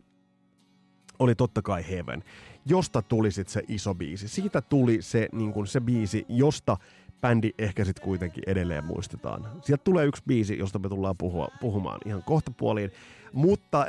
oli 1.22 1.36
totta 1.36 1.62
kai 1.62 1.90
Heaven, 1.90 2.24
josta 2.66 3.02
tuli 3.02 3.32
sitten 3.32 3.54
se 3.54 3.64
iso 3.68 3.96
biisi. 3.96 4.28
Siitä 4.28 4.62
tuli 4.62 5.02
se, 5.02 5.30
niin 5.32 5.54
kun 5.54 5.68
se 5.68 5.82
biisi, 5.82 6.26
josta 6.30 6.78
bändi 7.22 7.52
ehkä 7.58 7.86
sitten 7.86 8.04
kuitenkin 8.04 8.44
edelleen 8.48 8.86
muistetaan. 8.86 9.48
Sieltä 9.62 9.84
tulee 9.84 10.06
yksi 10.06 10.24
biisi, 10.28 10.58
josta 10.58 10.80
me 10.80 10.90
tullaan 10.90 11.18
puhua, 11.18 11.48
puhumaan 11.62 12.00
ihan 12.06 12.24
kohta 12.24 12.52
puoliin. 12.58 12.92
Mutta 13.34 13.82
äh, 13.82 13.88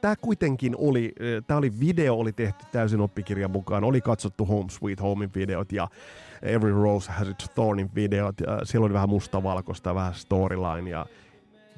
tämä 0.00 0.16
kuitenkin 0.16 0.74
oli, 0.78 1.12
äh, 1.20 1.44
tämä 1.46 1.58
oli 1.58 1.80
video, 1.80 2.14
oli 2.14 2.32
tehty 2.32 2.66
täysin 2.72 3.00
oppikirjan 3.00 3.50
mukaan, 3.50 3.84
oli 3.84 4.00
katsottu 4.00 4.46
Home 4.46 4.70
Sweet 4.70 5.00
Homein 5.00 5.30
videot 5.34 5.72
ja 5.72 5.88
Every 6.42 6.72
Rose 6.72 7.12
Has 7.12 7.28
Its 7.28 7.50
Thornin 7.54 7.90
videot, 7.94 8.40
ja 8.40 8.60
siellä 8.64 8.84
oli 8.84 8.94
vähän 8.94 9.08
mustavalkoista, 9.08 9.94
vähän 9.94 10.14
storyline 10.14 10.90
ja 10.90 11.06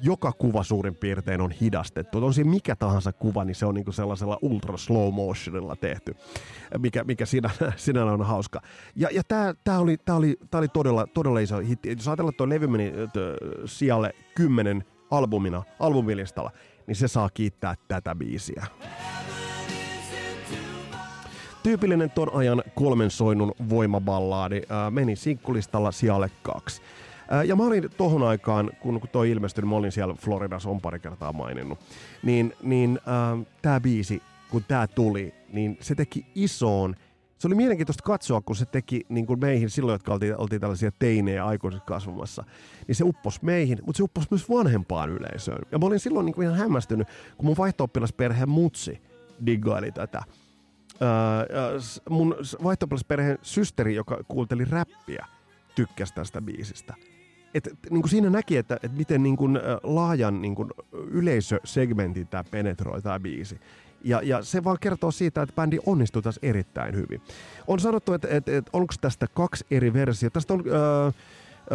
joka 0.03 0.31
kuva 0.31 0.63
suurin 0.63 0.95
piirtein 0.95 1.41
on 1.41 1.51
hidastettu. 1.51 2.25
On 2.25 2.33
siinä 2.33 2.49
mikä 2.49 2.75
tahansa 2.75 3.13
kuva, 3.13 3.45
niin 3.45 3.55
se 3.55 3.65
on 3.65 3.75
niinku 3.75 3.91
sellaisella 3.91 4.37
ultra 4.41 4.77
slow 4.77 5.13
motionilla 5.13 5.75
tehty, 5.75 6.15
mikä, 6.77 7.03
mikä 7.03 7.25
siinä, 7.25 7.49
siinä 7.75 8.05
on 8.13 8.25
hauska. 8.25 8.61
Ja, 8.95 9.09
ja 9.11 9.21
tämä 9.63 9.79
oli, 9.79 9.97
tää 9.97 10.15
oli, 10.15 10.37
tää 10.51 10.59
oli 10.59 10.67
todella, 10.67 11.07
todella 11.07 11.39
iso 11.39 11.57
hitti. 11.57 11.89
Jos 11.89 12.07
ajatellaan, 12.07 12.29
että 12.29 12.37
tuo 12.37 12.49
levy 12.49 12.67
meni 12.67 12.93
sijalle 13.65 14.15
kymmenen 14.35 14.83
albumina, 15.11 15.63
albumilistalla, 15.79 16.51
niin 16.87 16.95
se 16.95 17.07
saa 17.07 17.29
kiittää 17.33 17.75
tätä 17.87 18.15
biisiä. 18.15 18.65
Tyypillinen 21.63 22.11
ton 22.11 22.33
ajan 22.33 22.63
kolmen 22.75 23.11
soinnun 23.11 23.51
voimaballaadi 23.69 24.57
äh, 24.57 24.91
meni 24.91 25.15
sinkkulistalla 25.15 25.91
sijalle 25.91 26.31
kaksi. 26.41 26.81
Ja 27.45 27.55
mä 27.55 27.63
olin 27.63 27.89
tohon 27.97 28.23
aikaan, 28.23 28.71
kun 28.81 29.01
toi 29.11 29.31
ilmestyi, 29.31 29.61
niin 29.61 29.69
mä 29.69 29.75
olin 29.75 29.91
siellä 29.91 30.13
Floridassa, 30.13 30.69
on 30.69 30.81
pari 30.81 30.99
kertaa 30.99 31.33
maininnut, 31.33 31.79
niin, 32.23 32.53
niin 32.61 32.99
äh, 33.07 33.45
tämä 33.61 33.79
biisi, 33.79 34.21
kun 34.51 34.63
tämä 34.67 34.87
tuli, 34.87 35.33
niin 35.53 35.77
se 35.81 35.95
teki 35.95 36.25
isoon 36.35 36.95
se 37.43 37.47
oli 37.47 37.55
mielenkiintoista 37.55 38.03
katsoa, 38.03 38.41
kun 38.41 38.55
se 38.55 38.65
teki 38.65 39.05
niin 39.09 39.25
kuin 39.25 39.39
meihin 39.39 39.69
silloin, 39.69 39.95
jotka 39.95 40.13
oltiin, 40.13 40.37
oltiin 40.37 40.61
tällaisia 40.61 40.91
teinejä 40.99 41.45
aikuisiksi 41.45 41.85
kasvamassa, 41.87 42.43
niin 42.87 42.95
se 42.95 43.03
uppos 43.03 43.41
meihin, 43.41 43.77
mutta 43.85 43.97
se 43.97 44.03
uppos 44.03 44.31
myös 44.31 44.49
vanhempaan 44.49 45.09
yleisöön. 45.09 45.65
Ja 45.71 45.79
mä 45.79 45.85
olin 45.85 45.99
silloin 45.99 46.25
niin 46.25 46.33
kuin 46.33 46.45
ihan 46.45 46.57
hämmästynyt, 46.57 47.07
kun 47.37 47.45
mun 47.45 47.57
vaihto 47.57 47.89
mutsi 48.45 49.01
diggaili 49.45 49.91
tätä. 49.91 50.23
Öö, 51.01 51.79
mun 52.09 52.35
vaihto 52.63 52.87
systeri, 53.41 53.95
joka 53.95 54.19
kuunteli 54.27 54.65
räppiä, 54.65 55.25
tykkäsi 55.75 56.13
tästä 56.13 56.41
biisistä 56.41 56.93
et, 57.53 57.69
niin 57.89 58.01
kuin 58.01 58.09
siinä 58.09 58.29
näki, 58.29 58.57
että, 58.57 58.75
että 58.75 58.97
miten 58.97 59.23
niin 59.23 59.37
kuin, 59.37 59.59
laajan 59.83 60.41
niin 60.41 60.55
kuin, 60.55 60.69
yleisösegmentin 60.91 62.27
tämä 62.27 62.43
penetroi 62.51 63.01
tämä 63.01 63.19
biisi. 63.19 63.59
Ja, 64.03 64.21
ja 64.23 64.43
se 64.43 64.63
vaan 64.63 64.77
kertoo 64.81 65.11
siitä, 65.11 65.41
että 65.41 65.55
bändi 65.55 65.79
onnistui 65.85 66.21
tässä 66.21 66.39
erittäin 66.43 66.95
hyvin. 66.95 67.21
On 67.67 67.79
sanottu, 67.79 68.13
että, 68.13 68.27
että, 68.31 68.57
että 68.57 68.69
onko 68.73 68.93
tästä 69.01 69.27
kaksi 69.33 69.65
eri 69.71 69.93
versiota. 69.93 70.33
Tästä 70.33 70.53
on... 70.53 70.63
Äh, 71.07 71.13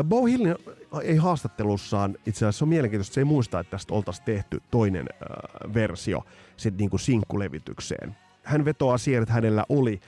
Bo 0.04 0.24
Hill 0.24 0.54
ei 1.02 1.16
haastattelussaan, 1.16 2.16
itse 2.26 2.46
asiassa 2.46 2.64
on 2.64 2.68
mielenkiintoista, 2.68 3.14
se 3.14 3.20
ei 3.20 3.24
muista, 3.24 3.60
että 3.60 3.70
tästä 3.70 3.94
oltaisiin 3.94 4.24
tehty 4.24 4.62
toinen 4.70 5.06
äh, 5.08 5.74
versio 5.74 6.24
sit 6.56 6.78
niin 6.78 6.90
kuin 6.90 7.00
sinkkulevitykseen. 7.00 8.16
Hän 8.42 8.64
vetoaa 8.64 8.98
siihen, 8.98 9.22
että 9.22 9.34
hänellä 9.34 9.64
oli 9.68 10.00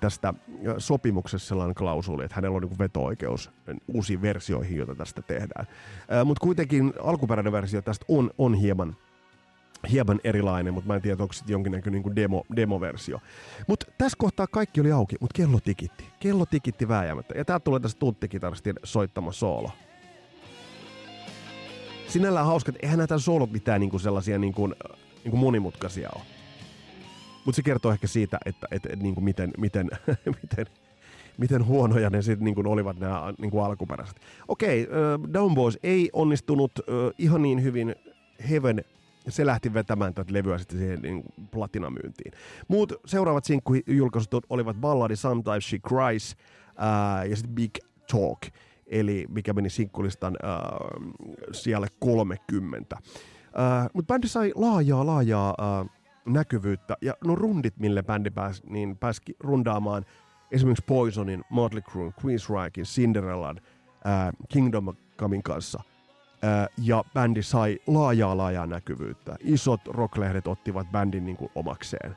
tästä 0.00 0.34
sopimuksessa 0.78 1.48
sellainen 1.48 1.74
klausuli, 1.74 2.24
että 2.24 2.34
hänellä 2.34 2.56
on 2.56 2.62
niin 2.62 2.78
veto-oikeus 2.78 3.50
uusiin 3.88 4.22
versioihin, 4.22 4.76
joita 4.76 4.94
tästä 4.94 5.22
tehdään. 5.22 5.66
Mutta 6.24 6.40
kuitenkin 6.40 6.92
alkuperäinen 7.02 7.52
versio 7.52 7.82
tästä 7.82 8.04
on, 8.08 8.30
on 8.38 8.54
hieman 8.54 8.96
hieman 9.90 10.20
erilainen, 10.24 10.74
mutta 10.74 10.88
mä 10.88 10.94
en 10.94 11.02
tiedä, 11.02 11.22
onko 11.22 11.32
sitten 11.32 11.52
jonkinnäköinen 11.52 12.02
niin 12.02 12.16
demo, 12.16 12.44
demoversio. 12.56 13.20
Mutta 13.66 13.86
tässä 13.98 14.16
kohtaa 14.18 14.46
kaikki 14.46 14.80
oli 14.80 14.92
auki, 14.92 15.16
mutta 15.20 15.34
kello 15.36 15.58
tikitti. 15.60 16.04
Kello 16.20 16.46
tikitti 16.46 16.88
vääjäämättä. 16.88 17.38
Ja 17.38 17.44
täältä 17.44 17.64
tulee 17.64 17.80
tästä 17.80 17.98
tunttikitaristin 17.98 18.74
soittama 18.84 19.32
soolo. 19.32 19.70
Sinällään 22.08 22.46
hauska, 22.46 22.70
että 22.70 22.80
eihän 22.82 22.98
näitä 22.98 23.18
soolot 23.18 23.52
mitään 23.52 23.80
niinku 23.80 23.98
sellaisia 23.98 24.38
niinku, 24.38 24.68
niinku 25.24 25.36
monimutkaisia 25.36 26.08
ole. 26.14 26.37
Mutta 27.44 27.56
se 27.56 27.62
kertoo 27.62 27.92
ehkä 27.92 28.06
siitä, 28.06 28.38
että, 28.46 28.66
että, 28.70 28.88
että 28.92 29.02
niin 29.02 29.14
kuin 29.14 29.24
miten, 29.24 29.50
miten, 29.58 29.90
miten, 30.42 30.66
miten 31.38 31.66
huonoja 31.66 32.10
ne 32.10 32.22
sitten 32.22 32.44
niin 32.44 32.66
olivat 32.66 32.98
nämä 32.98 33.34
niin 33.38 33.50
kuin 33.50 33.64
alkuperäiset. 33.64 34.20
Okei, 34.48 34.82
uh, 34.86 35.32
Down 35.32 35.54
Boys 35.54 35.78
ei 35.82 36.10
onnistunut 36.12 36.72
ihan 37.18 37.42
niin 37.42 37.62
hyvin 37.62 37.94
Heaven 38.50 38.84
se 39.28 39.46
lähti 39.46 39.74
vetämään 39.74 40.14
tätä 40.14 40.32
levyä 40.32 40.58
sitten 40.58 40.78
siihen 40.78 41.00
niin 41.02 41.22
platinamyyntiin. 41.50 42.32
Muut 42.68 42.92
seuraavat 43.06 43.44
sinkkujulkaisut 43.44 44.46
olivat 44.50 44.76
balladi 44.76 45.16
Sometimes 45.16 45.68
She 45.70 45.78
Cries 45.78 46.36
uh, 46.68 47.30
ja 47.30 47.36
sitten 47.36 47.54
Big 47.54 47.70
Talk, 48.12 48.38
eli 48.86 49.26
mikä 49.28 49.52
meni 49.52 49.70
sinkkulistan 49.70 50.36
siellä 51.52 51.86
30. 51.98 52.96
Uh, 52.96 53.90
Mutta 53.94 54.14
bändi 54.14 54.28
sai 54.28 54.52
laajaa, 54.54 55.06
laajaa 55.06 55.54
uh, 55.82 55.90
näkyvyyttä. 56.28 56.96
Ja 57.02 57.14
no 57.24 57.34
rundit, 57.34 57.78
mille 57.78 58.02
bändi 58.02 58.30
pääsi, 58.30 58.62
niin 58.66 58.96
pääsi 58.96 59.22
rundaamaan 59.40 60.04
esimerkiksi 60.50 60.84
Poisonin, 60.86 61.44
Motley 61.50 61.82
Crue, 61.82 62.12
Queensrychen, 62.24 62.84
Cinderellan, 62.84 63.60
äh, 64.06 64.32
Kingdom 64.48 64.96
Comein 65.18 65.42
kanssa. 65.42 65.82
Äh, 66.44 66.68
ja 66.82 67.04
bändi 67.14 67.42
sai 67.42 67.78
laajaa 67.86 68.36
laajaa 68.36 68.66
näkyvyyttä. 68.66 69.36
Isot 69.40 69.80
rocklehdet 69.86 70.46
ottivat 70.46 70.90
bändin 70.92 71.24
niin 71.24 71.36
kuin 71.36 71.50
omakseen. 71.54 72.10
Äh, 72.10 72.16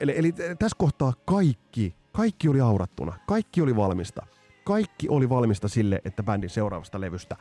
eli, 0.00 0.18
eli 0.18 0.32
tässä 0.32 0.76
kohtaa 0.78 1.12
kaikki, 1.24 1.94
kaikki 2.12 2.48
oli 2.48 2.60
aurattuna, 2.60 3.18
kaikki 3.26 3.62
oli 3.62 3.76
valmista. 3.76 4.26
Kaikki 4.64 5.08
oli 5.08 5.28
valmista 5.28 5.68
sille, 5.68 6.00
että 6.04 6.22
bändin 6.22 6.50
seuraavasta 6.50 7.00
levystä 7.00 7.36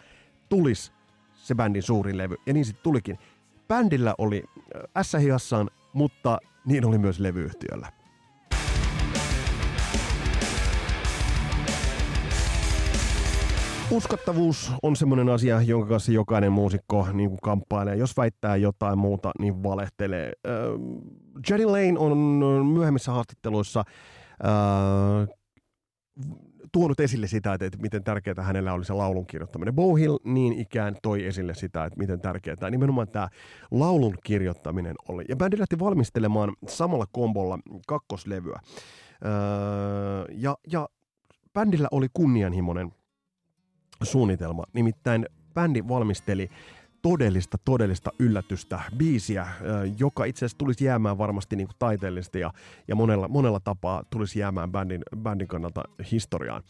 tulisi 0.50 0.92
se 1.34 1.56
bändin 1.56 1.84
suurin 1.84 2.18
levy. 2.18 2.36
Ja 2.46 2.54
niin 2.54 2.66
sitten 2.66 2.84
tulikin. 2.84 3.20
Bändillä 3.72 4.16
oli 4.18 4.44
äh, 4.96 5.04
S-hiassaan, 5.04 5.70
mutta 5.94 6.38
niin 6.66 6.86
oli 6.86 6.98
myös 6.98 7.20
levyyhtiöllä. 7.20 7.88
Uskottavuus 13.92 14.72
on 14.84 14.96
semmoinen 14.96 15.30
asia, 15.30 15.62
jonka 15.62 15.88
kanssa 15.88 16.12
jokainen 16.12 16.52
muusikko 16.52 17.08
niin 17.14 17.30
kuin 17.30 17.40
kamppailee. 17.42 17.96
Jos 17.96 18.18
väittää 18.18 18.56
jotain 18.56 18.98
muuta, 19.00 19.32
niin 19.40 19.64
valehtelee. 19.64 20.32
Uh, 20.48 21.02
Jerry 21.50 21.66
Lane 21.66 22.00
on 22.00 22.18
myöhemmissä 22.66 23.12
haastatteluissa 23.12 23.84
uh, 24.44 25.36
tuonut 26.72 27.00
esille 27.00 27.28
sitä, 27.28 27.54
että, 27.54 27.66
että 27.66 27.80
miten 27.82 28.04
tärkeää 28.04 28.44
hänellä 28.44 28.74
oli 28.74 28.86
se 28.86 28.94
laulun 28.94 29.26
kirjoittaminen. 29.26 29.76
Bohill 29.76 30.18
niin 30.24 30.54
ikään 30.54 30.96
toi 31.02 31.26
esille 31.26 31.54
sitä, 31.54 31.86
että 31.86 32.00
miten 32.00 32.22
tärkeää 32.22 32.70
nimenomaan 32.70 33.08
tämä 33.08 33.30
laulun 33.72 34.16
kirjoittaminen 34.24 34.96
oli. 35.08 35.26
Ja 35.30 35.36
bändi 35.36 35.60
lähti 35.60 35.80
valmistelemaan 35.80 36.54
samalla 36.68 37.06
kombolla 37.12 37.60
kakkoslevyä. 37.88 38.60
Öö, 39.26 40.26
ja, 40.32 40.58
ja 40.72 40.90
bändillä 41.54 41.88
oli 41.92 42.08
kunnianhimoinen 42.14 42.92
suunnitelma. 44.04 44.64
Nimittäin 44.74 45.26
bändi 45.54 45.88
valmisteli 45.88 46.50
todellista, 47.02 47.58
todellista 47.66 48.12
yllätystä, 48.20 48.80
biisiä, 48.98 49.48
joka 50.00 50.26
itse 50.26 50.46
asiassa 50.46 50.58
tulisi 50.58 50.86
jäämään 50.86 51.18
varmasti 51.18 51.56
niin 51.56 51.68
kuin 51.68 51.76
taiteellisesti 51.80 52.40
ja, 52.40 52.54
ja 52.88 52.96
monella, 52.96 53.28
monella 53.28 53.60
tapaa 53.60 54.04
tulisi 54.10 54.40
jäämään 54.40 54.72
bändin, 54.72 55.02
bändin 55.18 55.48
kannalta 55.48 55.84
historiaan. 56.12 56.64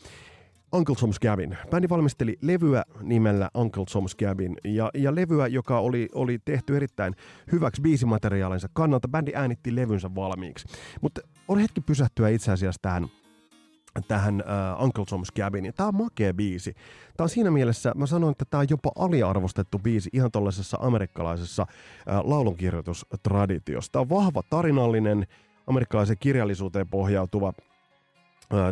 Uncle 0.73 0.95
Tom's 0.95 1.19
Cabin. 1.19 1.57
Bändi 1.69 1.89
valmisteli 1.89 2.37
levyä 2.41 2.83
nimellä 3.01 3.49
Uncle 3.55 3.83
Tom's 3.83 4.15
Cabin 4.25 4.57
ja, 4.63 4.91
ja 4.93 5.15
levyä, 5.15 5.47
joka 5.47 5.79
oli, 5.79 6.09
oli 6.15 6.39
tehty 6.45 6.75
erittäin 6.75 7.15
hyväksi 7.51 7.81
biisimateriaalinsa 7.81 8.67
kannalta. 8.73 9.07
Bändi 9.07 9.31
äänitti 9.35 9.75
levynsä 9.75 10.15
valmiiksi. 10.15 10.67
Mutta 11.01 11.21
on 11.47 11.59
hetki 11.59 11.81
pysähtyä 11.81 12.29
itse 12.29 12.51
asiassa 12.51 12.79
tähän 12.81 13.07
tähän 14.07 14.43
uh, 14.79 14.83
Uncle 14.83 15.03
Tom's 15.03 15.41
Cabin. 15.41 15.73
Tämä 15.75 15.87
on 15.87 15.95
makea 15.95 16.33
biisi. 16.33 16.73
Tämä 17.17 17.25
on 17.25 17.29
siinä 17.29 17.51
mielessä, 17.51 17.91
mä 17.95 18.05
sanoin, 18.05 18.31
että 18.31 18.45
tämä 18.45 18.61
on 18.61 18.67
jopa 18.69 18.91
aliarvostettu 18.95 19.79
biisi 19.79 20.09
ihan 20.13 20.31
tuollaisessa 20.31 20.77
amerikkalaisessa 20.81 21.63
uh, 21.63 22.29
laulunkirjoitustraditiossa. 22.29 23.91
Tämä 23.91 24.01
on 24.01 24.09
vahva 24.09 24.43
tarinallinen, 24.49 25.27
amerikkalaisen 25.67 26.17
kirjallisuuteen 26.19 26.87
pohjautuva 26.87 27.53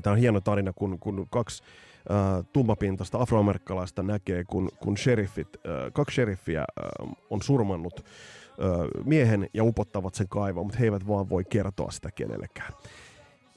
Tämä 0.03 0.13
on 0.13 0.19
hieno 0.19 0.41
tarina, 0.41 0.73
kun, 0.73 0.99
kun 0.99 1.27
kaksi 1.29 1.63
äh, 2.11 2.45
tummapintaista 2.53 3.17
afroamerikkalaista 3.21 4.03
näkee, 4.03 4.43
kun, 4.43 4.69
kun 4.79 4.97
sheriffit, 4.97 5.47
äh, 5.55 5.93
kaksi 5.93 6.13
sheriffiä 6.13 6.59
äh, 6.59 7.09
on 7.29 7.41
surmannut 7.41 7.99
äh, 7.99 9.05
miehen 9.05 9.49
ja 9.53 9.63
upottavat 9.63 10.15
sen 10.15 10.27
kaivoon, 10.29 10.65
mutta 10.65 10.79
he 10.79 10.85
eivät 10.85 11.07
vaan 11.07 11.29
voi 11.29 11.43
kertoa 11.43 11.91
sitä 11.91 12.11
kenellekään. 12.11 12.73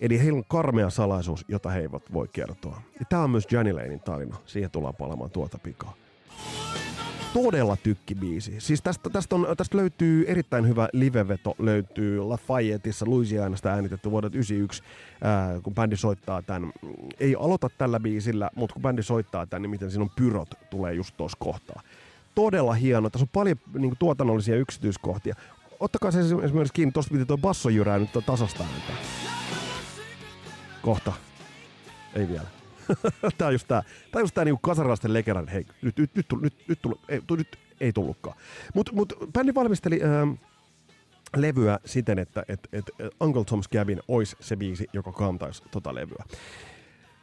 Eli 0.03 0.19
heillä 0.19 0.37
on 0.37 0.45
karmea 0.49 0.91
salaisuus, 0.91 1.45
jota 1.49 1.71
he 1.71 1.81
eivät 1.81 2.13
voi 2.13 2.29
kertoa. 2.29 2.83
Ja 3.01 3.07
tämä 3.09 3.23
on 3.23 3.31
myös 3.31 3.47
Johnny 3.51 3.73
Lanein 3.73 4.01
tarina. 4.01 4.37
Siihen 4.47 4.71
tullaan 4.71 4.95
palaamaan 4.95 5.31
tuota 5.31 5.59
pikaa 5.59 5.95
todella 7.33 7.77
tykkibiisi. 7.77 8.55
Siis 8.59 8.83
tästä, 8.83 9.11
tästä, 9.11 9.35
on, 9.35 9.47
tästä 9.57 9.77
löytyy 9.77 10.25
erittäin 10.29 10.69
hyvä 10.69 10.89
liveveto, 10.93 11.55
löytyy 11.59 12.19
Lafayetteissa 12.19 13.07
Louisianasta 13.09 13.71
äänitetty 13.71 14.11
vuodelta 14.11 14.33
1991, 14.33 14.83
ää, 15.23 15.61
kun 15.63 15.75
bändi 15.75 15.97
soittaa 15.97 16.43
tämän. 16.43 16.73
Ei 17.21 17.37
aloita 17.39 17.69
tällä 17.79 18.01
biisillä, 18.01 18.51
mutta 18.57 18.73
kun 18.73 18.83
bändi 18.83 19.03
soittaa 19.03 19.47
tämän, 19.47 19.63
niin 19.63 19.71
miten 19.71 19.91
siinä 19.91 20.05
on 20.05 20.11
pyrot 20.17 20.55
tulee 20.71 20.95
just 20.95 21.17
tuossa 21.17 21.39
kohtaa. 21.41 21.83
Todella 22.35 22.73
hieno. 22.73 23.11
Tässä 23.11 23.25
on 23.25 23.29
paljon 23.33 23.57
niin 23.79 23.95
tuotannollisia 23.99 24.57
yksityiskohtia. 24.57 25.35
Ottakaa 25.81 26.11
se 26.11 26.21
esimerkiksi 26.21 26.75
kiinni, 26.75 26.93
tuosta 26.93 27.13
piti 27.13 27.27
tuo 27.27 27.39
bassojyrää 27.39 27.99
nyt 27.99 28.11
tasasta 28.27 28.65
ääntä. 28.65 29.32
Kohta. 30.83 31.13
Ei 32.15 32.29
vielä. 32.29 32.47
tää 33.39 33.49
on 33.49 33.55
just 33.55 33.69
tää, 33.69 33.83
tää, 33.83 34.21
on 34.21 34.23
just 34.23 34.35
tää 34.35 34.45
niinku 34.45 34.61
kasarilaisten 34.63 35.13
lekeran, 35.13 35.49
hei, 35.49 35.67
nyt, 35.83 35.99
nyt, 35.99 36.11
nyt, 36.15 36.27
nyt, 36.43 36.55
nyt, 36.69 36.79
nyt, 36.85 36.99
ei, 37.09 37.21
nyt 37.37 37.59
ei 37.81 37.93
tullutkaan. 37.93 38.37
Mutta 38.75 38.93
mut, 38.93 39.13
bändi 39.33 39.55
valmisteli 39.55 40.01
äh, 40.03 40.39
levyä 41.37 41.79
siten, 41.85 42.19
että 42.19 42.45
et, 42.49 42.69
et, 42.73 42.91
Uncle 43.21 43.43
Tom's 43.43 43.79
Cabin 43.79 44.01
olisi 44.09 44.37
se 44.41 44.57
biisi, 44.57 44.87
joka 44.93 45.13
kantaisi 45.13 45.63
tota 45.71 45.95
levyä. 45.95 46.25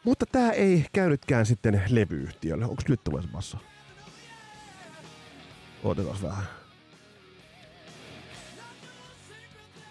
Mutta 0.04 0.26
tämä 0.26 0.52
ei 0.52 0.86
käynytkään 0.94 1.46
sitten 1.46 1.84
levyyhtiölle. 1.90 2.66
Onko 2.66 2.84
nyt 2.88 3.04
tulee 3.04 3.22
se 3.22 3.28
basso? 3.28 3.58
Otetaan 5.84 6.18
vähän. 6.24 6.44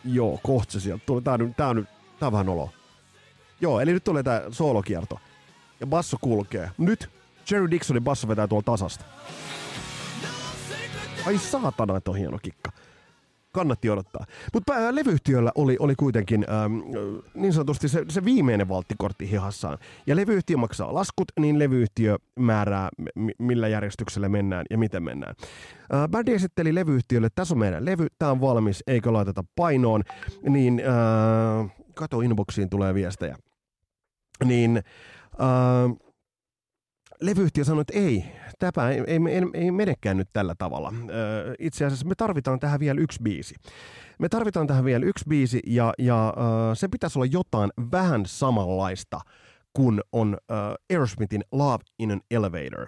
Joo, 0.04 0.40
kohta 0.42 0.72
se 0.72 0.80
sieltä 0.80 1.02
tulee. 1.06 1.22
Tää 1.22 1.34
on, 1.34 1.54
tää 1.54 1.68
on, 1.68 1.88
tää 2.18 2.26
on 2.26 2.32
vähän 2.32 2.48
olo. 2.48 2.70
Joo, 3.60 3.80
eli 3.80 3.92
nyt 3.92 4.04
tulee 4.04 4.22
tää 4.22 4.42
soolokierto 4.50 5.18
ja 5.80 5.86
basso 5.86 6.16
kulkee. 6.20 6.70
Nyt 6.78 7.10
Jerry 7.50 7.70
Dixonin 7.70 8.04
basso 8.04 8.28
vetää 8.28 8.48
tuolla 8.48 8.62
tasasta. 8.62 9.04
Ai 11.26 11.38
saatana, 11.38 11.96
että 11.96 12.10
on 12.10 12.16
hieno 12.16 12.38
kikka. 12.42 12.72
Kannatti 13.52 13.90
odottaa. 13.90 14.26
Mutta 14.54 14.72
levyyhtiöllä 14.94 15.52
oli, 15.54 15.76
oli 15.80 15.94
kuitenkin 15.94 16.46
ähm, 16.50 16.72
niin 17.34 17.52
sanotusti 17.52 17.88
se, 17.88 18.04
se 18.08 18.24
viimeinen 18.24 18.68
valttikortti 18.68 19.30
hihassaan. 19.30 19.78
Ja 20.06 20.16
levyyhtiö 20.16 20.56
maksaa 20.56 20.94
laskut, 20.94 21.32
niin 21.40 21.58
levyyhtiö 21.58 22.16
määrää, 22.38 22.88
m- 23.14 23.28
millä 23.38 23.68
järjestyksellä 23.68 24.28
mennään 24.28 24.66
ja 24.70 24.78
miten 24.78 25.02
mennään. 25.02 25.34
Äh, 25.94 26.34
esitteli 26.34 26.74
levyyhtiölle, 26.74 27.28
tässä 27.34 27.54
on 27.54 27.58
meidän 27.58 27.84
levy, 27.84 28.06
tämä 28.18 28.30
on 28.30 28.40
valmis, 28.40 28.84
eikö 28.86 29.12
laiteta 29.12 29.44
painoon. 29.56 30.02
Niin 30.42 30.82
äh, 31.60 31.70
kato 31.94 32.20
inboxiin 32.20 32.70
tulee 32.70 32.94
viestejä. 32.94 33.36
Niin 34.44 34.82
Öö, 35.40 36.08
levyyhtiö 37.20 37.64
sanoi, 37.64 37.80
että 37.80 37.98
ei, 37.98 38.24
tämä 38.58 38.90
ei, 38.90 38.98
ei, 39.06 39.18
ei, 39.30 39.42
ei 39.54 39.70
menekään 39.70 40.16
nyt 40.16 40.28
tällä 40.32 40.54
tavalla. 40.58 40.92
Öö, 41.10 41.54
itse 41.58 41.84
asiassa 41.84 42.06
me 42.06 42.14
tarvitaan 42.14 42.60
tähän 42.60 42.80
vielä 42.80 43.00
yksi 43.00 43.22
biisi. 43.22 43.54
Me 44.18 44.28
tarvitaan 44.28 44.66
tähän 44.66 44.84
vielä 44.84 45.06
yksi 45.06 45.24
biisi 45.28 45.60
ja, 45.66 45.92
ja 45.98 46.34
öö, 46.36 46.74
se 46.74 46.88
pitäisi 46.88 47.18
olla 47.18 47.26
jotain 47.32 47.70
vähän 47.92 48.26
samanlaista 48.26 49.20
kuin 49.72 50.00
on 50.12 50.36
öö, 50.50 50.56
Aerosmithin 50.90 51.44
Love 51.52 51.84
in 51.98 52.10
an 52.10 52.20
Elevator. 52.30 52.86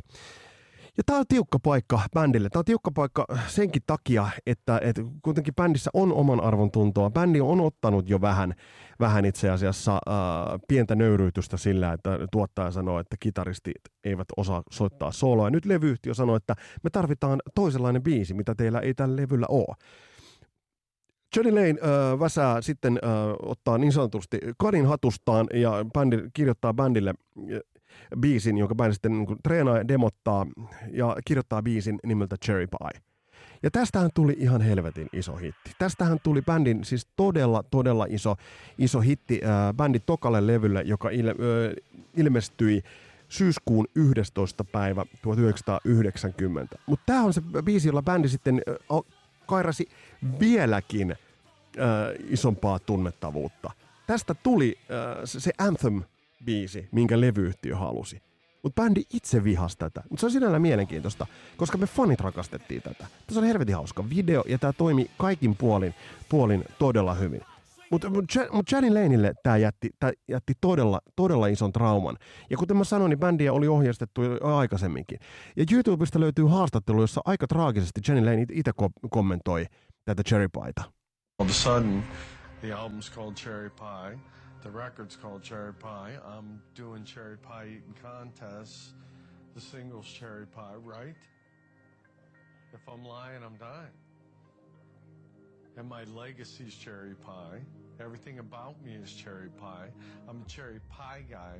Ja 0.96 1.02
tämä 1.06 1.18
on 1.18 1.24
tiukka 1.28 1.58
paikka 1.58 2.00
bändille. 2.14 2.48
Tämä 2.48 2.60
on 2.60 2.64
tiukka 2.64 2.90
paikka 2.90 3.24
senkin 3.46 3.82
takia, 3.86 4.28
että, 4.46 4.80
että 4.82 5.02
kuitenkin 5.22 5.54
bändissä 5.54 5.90
on 5.94 6.12
oman 6.12 6.40
arvon 6.40 6.70
tuntoa. 6.70 7.10
Bändi 7.10 7.40
on 7.40 7.60
ottanut 7.60 8.08
jo 8.08 8.20
vähän, 8.20 8.54
vähän 9.00 9.24
itse 9.24 9.50
asiassa 9.50 9.92
äh, 9.94 10.60
pientä 10.68 10.94
nöyryytystä 10.94 11.56
sillä, 11.56 11.92
että 11.92 12.18
tuottaja 12.32 12.70
sanoo, 12.70 12.98
että 12.98 13.16
kitaristit 13.20 13.74
eivät 14.04 14.28
osaa 14.36 14.62
soittaa 14.70 15.12
soloa. 15.12 15.46
Ja 15.46 15.50
nyt 15.50 15.64
levyyhtiö 15.64 16.14
sanoo, 16.14 16.36
että 16.36 16.54
me 16.84 16.90
tarvitaan 16.90 17.40
toisenlainen 17.54 18.02
biisi, 18.02 18.34
mitä 18.34 18.54
teillä 18.54 18.80
ei 18.80 18.94
tällä 18.94 19.16
levyllä 19.16 19.46
ole. 19.48 19.76
Johnny 21.36 21.54
Lane 21.54 21.68
äh, 21.70 22.20
väsää 22.20 22.62
sitten 22.62 22.98
äh, 23.04 23.10
ottaa 23.42 23.78
niin 23.78 23.92
sanotusti 23.92 24.38
kadin 24.58 24.86
hatustaan 24.86 25.46
ja 25.54 25.72
bändi, 25.94 26.16
kirjoittaa 26.32 26.74
bändille 26.74 27.14
biisin, 28.20 28.58
jonka 28.58 28.74
bändi 28.74 28.94
sitten 28.94 29.12
niin 29.12 29.26
kuin, 29.26 29.38
treenaa 29.42 29.88
demottaa 29.88 30.46
ja 30.92 31.16
kirjoittaa 31.24 31.62
biisin 31.62 31.98
nimeltä 32.04 32.36
Cherry 32.44 32.66
Pie. 32.66 33.02
Ja 33.62 33.70
tästähän 33.70 34.10
tuli 34.14 34.36
ihan 34.38 34.60
helvetin 34.60 35.08
iso 35.12 35.36
hitti. 35.36 35.70
Tästähän 35.78 36.18
tuli 36.22 36.42
bändin 36.42 36.84
siis 36.84 37.06
todella, 37.16 37.62
todella 37.70 38.06
iso, 38.08 38.36
iso 38.78 39.00
hitti 39.00 39.40
äh, 39.44 39.74
bändin 39.74 40.02
tokalle 40.06 40.46
levylle, 40.46 40.82
joka 40.82 41.10
il, 41.10 41.28
äh, 41.28 41.34
ilmestyi 42.16 42.82
syyskuun 43.28 43.86
11. 43.94 44.64
päivä 44.64 45.04
1990. 45.22 46.76
Mutta 46.86 47.02
tämä 47.06 47.22
on 47.22 47.32
se 47.32 47.42
biisi, 47.64 47.88
jolla 47.88 48.02
bändi 48.02 48.28
sitten 48.28 48.62
äh, 48.68 49.00
kairasi 49.46 49.88
vieläkin 50.40 51.10
äh, 51.10 51.16
isompaa 52.28 52.78
tunnettavuutta. 52.78 53.70
Tästä 54.06 54.34
tuli 54.34 54.78
äh, 54.78 55.20
se 55.24 55.52
Anthem 55.58 56.02
biisi, 56.44 56.88
minkä 56.92 57.20
levyyhtiö 57.20 57.76
halusi. 57.76 58.22
Mutta 58.62 58.82
bändi 58.82 59.02
itse 59.14 59.44
vihasi 59.44 59.78
tätä. 59.78 60.02
Mutta 60.10 60.20
se 60.20 60.26
on 60.26 60.32
sinällään 60.32 60.62
mielenkiintoista, 60.62 61.26
koska 61.56 61.78
me 61.78 61.86
fanit 61.86 62.20
rakastettiin 62.20 62.82
tätä. 62.82 63.06
Tässä 63.26 63.40
on 63.40 63.46
helvetin 63.46 63.74
hauska 63.74 64.10
video 64.10 64.44
ja 64.48 64.58
tämä 64.58 64.72
toimi 64.72 65.10
kaikin 65.18 65.56
puolin, 65.56 65.94
puolin 66.28 66.64
todella 66.78 67.14
hyvin. 67.14 67.40
Mutta 67.90 68.10
mut, 68.10 68.24
mut 68.52 68.72
Johnny 68.72 68.94
Laneille 68.94 69.34
tämä 69.42 69.56
jätti, 69.56 69.90
tää 69.98 70.12
jätti 70.28 70.52
todella, 70.60 71.00
todella 71.16 71.46
ison 71.46 71.72
trauman. 71.72 72.16
Ja 72.50 72.56
kuten 72.56 72.76
mä 72.76 72.84
sanoin, 72.84 73.10
niin 73.10 73.18
bändiä 73.18 73.52
oli 73.52 73.68
ohjeistettu 73.68 74.22
jo 74.22 74.56
aikaisemminkin. 74.56 75.18
Ja 75.56 75.64
YouTubesta 75.72 76.20
löytyy 76.20 76.44
haastattelu, 76.44 77.00
jossa 77.00 77.20
aika 77.24 77.46
traagisesti 77.46 78.00
Johnny 78.08 78.24
Lane 78.24 78.46
itse 78.52 78.72
kommentoi 79.10 79.66
tätä 80.04 80.22
Cherry 80.22 80.48
Pieta. 80.48 80.82
All 81.38 81.48
of 81.48 81.50
a 81.50 81.52
sudden, 81.52 82.04
the 82.60 82.74
album's 82.74 83.14
called 83.14 83.34
Cherry 83.34 83.70
Pie. 83.70 84.18
The 84.62 84.70
record's 84.70 85.16
called 85.16 85.42
Cherry 85.42 85.72
Pie. 85.72 86.12
I'm 86.26 86.60
doing 86.74 87.02
cherry 87.04 87.38
pie 87.38 87.66
eating 87.68 87.94
contests. 88.02 88.92
The 89.54 89.60
single's 89.60 90.06
Cherry 90.06 90.46
Pie, 90.46 90.74
right? 90.84 91.14
If 92.74 92.80
I'm 92.86 93.02
lying, 93.04 93.42
I'm 93.42 93.56
dying. 93.56 93.96
And 95.76 95.88
my 95.88 96.04
legacy's 96.04 96.74
cherry 96.74 97.14
pie. 97.14 97.60
Everything 98.00 98.38
about 98.38 98.74
me 98.84 98.92
is 98.92 99.12
cherry 99.12 99.48
pie. 99.48 99.88
I'm 100.28 100.42
a 100.42 100.48
cherry 100.48 100.80
pie 100.90 101.24
guy. 101.30 101.56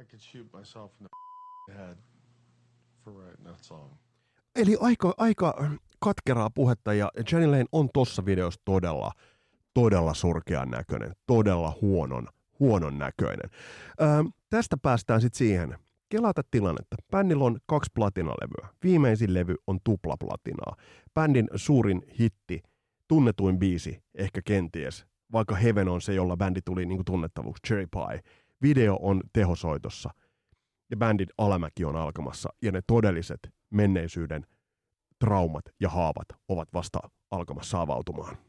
I 0.00 0.04
could 0.04 0.22
shoot 0.22 0.46
myself 0.52 0.92
in 1.00 1.06
the 1.68 1.74
head 1.78 1.96
for 3.02 3.10
writing 3.10 3.44
that 3.44 3.64
song. 3.64 3.90
Eli 4.56 4.76
aika, 4.80 5.14
aika 5.18 5.78
katkeraa 6.00 6.50
puhetta 6.50 6.94
ja 6.94 7.10
Jenny 7.32 7.46
Lane 7.46 7.66
on 7.72 7.88
tossa 7.94 8.24
videossa 8.24 8.60
todella 8.64 9.12
todella 9.78 10.14
surkean 10.14 10.70
näköinen, 10.70 11.12
todella 11.26 11.78
huonon, 11.80 12.28
huonon 12.60 12.98
näköinen. 12.98 13.50
Öö, 14.00 14.08
tästä 14.50 14.76
päästään 14.76 15.20
sitten 15.20 15.38
siihen, 15.38 15.78
kelata 16.08 16.42
tilannetta. 16.50 16.96
Bändillä 17.10 17.44
on 17.44 17.58
kaksi 17.66 17.90
platinalevyä. 17.94 18.68
Viimeisin 18.82 19.34
levy 19.34 19.54
on 19.66 19.78
tuplaplatinaa. 19.84 20.76
Bändin 21.14 21.48
suurin 21.54 22.02
hitti, 22.20 22.62
tunnetuin 23.08 23.58
biisi, 23.58 24.02
ehkä 24.14 24.40
kenties, 24.44 25.06
vaikka 25.32 25.54
Heaven 25.54 25.88
on 25.88 26.00
se, 26.00 26.14
jolla 26.14 26.36
bändi 26.36 26.60
tuli 26.64 26.86
niin 26.86 27.04
tunnettavuus, 27.04 27.58
Cherry 27.66 27.86
Pie. 27.86 28.20
Video 28.62 28.98
on 29.00 29.20
tehosoitossa 29.32 30.10
ja 30.90 30.96
bändin 30.96 31.28
alamäki 31.38 31.84
on 31.84 31.96
alkamassa 31.96 32.48
ja 32.62 32.72
ne 32.72 32.80
todelliset 32.86 33.40
menneisyyden 33.70 34.46
traumat 35.18 35.64
ja 35.80 35.88
haavat 35.88 36.28
ovat 36.48 36.68
vasta 36.74 36.98
alkamassa 37.30 37.80
avautumaan. 37.80 38.47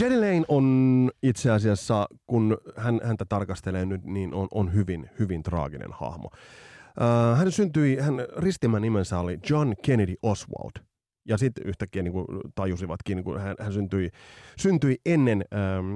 Jenny 0.00 0.20
Lane 0.20 0.44
on 0.48 1.10
itse 1.22 1.50
asiassa, 1.50 2.06
kun 2.26 2.58
hän, 2.76 3.00
häntä 3.04 3.24
tarkastelee 3.28 3.86
nyt, 3.86 4.04
niin 4.04 4.34
on, 4.34 4.48
on 4.50 4.74
hyvin, 4.74 5.10
hyvin 5.18 5.42
traaginen 5.42 5.92
hahmo. 5.92 6.30
Uh, 6.30 7.38
hän 7.38 7.52
syntyi, 7.52 7.96
hän 7.96 8.14
ristimän 8.36 8.82
nimensä 8.82 9.18
oli 9.18 9.38
John 9.50 9.72
Kennedy 9.82 10.14
Oswald. 10.22 10.84
Ja 11.28 11.38
sitten 11.38 11.66
yhtäkkiä 11.66 12.02
niin 12.02 12.12
kuin 12.12 12.26
tajusivatkin, 12.54 13.16
niin 13.16 13.24
kuin 13.24 13.40
hän, 13.40 13.56
hän 13.60 13.72
syntyi, 13.72 14.10
syntyi 14.58 14.96
ennen 15.06 15.44
ähm, 15.54 15.86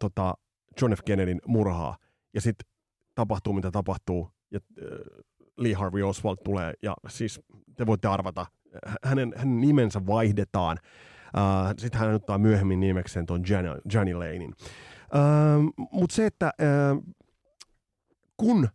tota 0.00 0.34
John 0.80 0.94
F. 0.94 1.00
Kennedyn 1.04 1.40
murhaa. 1.46 1.96
Ja 2.34 2.40
sitten 2.40 2.68
tapahtuu, 3.14 3.52
mitä 3.52 3.70
tapahtuu. 3.70 4.28
Ja 4.50 4.60
äh, 4.82 4.88
Lee 5.56 5.74
Harvey 5.74 6.02
Oswald 6.02 6.36
tulee. 6.44 6.72
Ja 6.82 6.94
siis 7.08 7.40
te 7.76 7.86
voitte 7.86 8.08
arvata, 8.08 8.46
hänen, 9.04 9.32
hänen 9.36 9.60
nimensä 9.60 10.06
vaihdetaan. 10.06 10.78
Uh, 11.34 11.74
Sitten 11.78 12.00
hän 12.00 12.14
ottaa 12.14 12.38
myöhemmin 12.38 12.80
nimekseen 12.80 13.26
tuon 13.26 13.42
Johnny, 13.92 14.14
Lanein. 14.14 14.54
Uh, 15.14 15.88
Mutta 15.92 16.16
se, 16.16 16.26
että 16.26 16.52
uh, 16.92 17.14
kun 18.36 18.68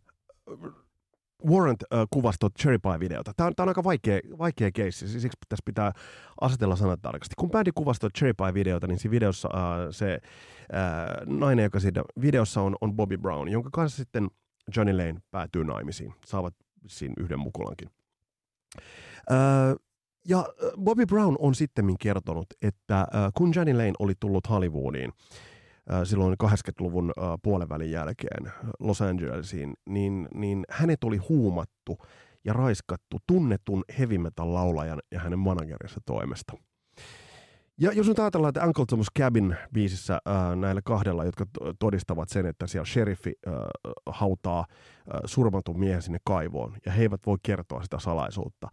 Warrant 1.50 1.82
uh, 1.82 1.98
kuvasi 2.10 2.38
tuota 2.38 2.58
Cherry 2.62 2.78
Pie-videota. 2.78 3.32
Tämä 3.36 3.46
on, 3.46 3.52
on 3.58 3.68
aika 3.68 3.84
vaikea, 3.84 4.20
vaikea 4.38 4.70
keissi, 4.70 5.08
siksi 5.08 5.38
tässä 5.48 5.62
pitää 5.64 5.92
asetella 6.40 6.76
sanat 6.76 7.02
tarkasti. 7.02 7.34
Kun 7.38 7.50
bändi 7.50 7.70
kuvasi 7.74 8.00
tuota 8.00 8.18
Cherry 8.18 8.34
Pie-videota, 8.34 8.86
niin 8.86 8.98
siinä 8.98 9.10
videossa 9.10 9.48
uh, 9.48 9.88
se 9.90 10.18
uh, 10.72 11.38
nainen, 11.38 11.62
joka 11.62 11.80
siinä 11.80 12.02
videossa 12.20 12.60
on, 12.60 12.76
on 12.80 12.96
Bobby 12.96 13.18
Brown, 13.18 13.48
jonka 13.48 13.70
kanssa 13.72 13.96
sitten 13.96 14.28
Johnny 14.76 14.96
Lane 14.96 15.20
päätyy 15.30 15.64
naimisiin. 15.64 16.14
Saavat 16.24 16.54
siinä 16.86 17.14
yhden 17.18 17.38
mukulankin. 17.38 17.90
Ja 20.28 20.46
Bobby 20.84 21.06
Brown 21.06 21.36
on 21.38 21.54
sitten 21.54 21.98
kertonut, 22.00 22.46
että 22.62 23.06
kun 23.36 23.52
Johnny 23.54 23.72
Lane 23.74 23.92
oli 23.98 24.12
tullut 24.20 24.48
Hollywoodiin, 24.48 25.12
silloin 26.04 26.36
80-luvun 26.44 27.12
puolenvälin 27.42 27.90
jälkeen 27.90 28.52
Los 28.80 29.02
Angelesiin, 29.02 29.74
niin, 29.88 30.28
niin 30.34 30.64
hänet 30.70 31.04
oli 31.04 31.16
huumattu 31.16 31.98
ja 32.44 32.52
raiskattu 32.52 33.18
tunnetun 33.26 33.84
heavy 33.98 34.18
metal 34.18 34.54
laulajan 34.54 34.98
ja 35.10 35.20
hänen 35.20 35.38
managerinsa 35.38 36.00
toimesta. 36.06 36.52
Ja 37.80 37.92
jos 37.92 38.08
nyt 38.08 38.18
ajatellaan, 38.18 38.48
että 38.48 38.66
Uncle 38.66 38.84
Thomas 38.86 39.06
Cabin 39.18 39.56
biisissä 39.72 40.14
äh, 40.14 40.56
näillä 40.56 40.80
kahdella, 40.84 41.24
jotka 41.24 41.46
todistavat 41.78 42.28
sen, 42.28 42.46
että 42.46 42.66
siellä 42.66 42.86
sheriffi 42.86 43.32
äh, 43.46 43.52
hautaa 44.06 44.58
äh, 44.58 45.20
surmatun 45.24 45.78
miehen 45.80 46.02
sinne 46.02 46.18
kaivoon, 46.24 46.76
ja 46.86 46.92
he 46.92 47.02
eivät 47.02 47.20
voi 47.26 47.36
kertoa 47.42 47.82
sitä 47.82 47.98
salaisuutta, 47.98 48.68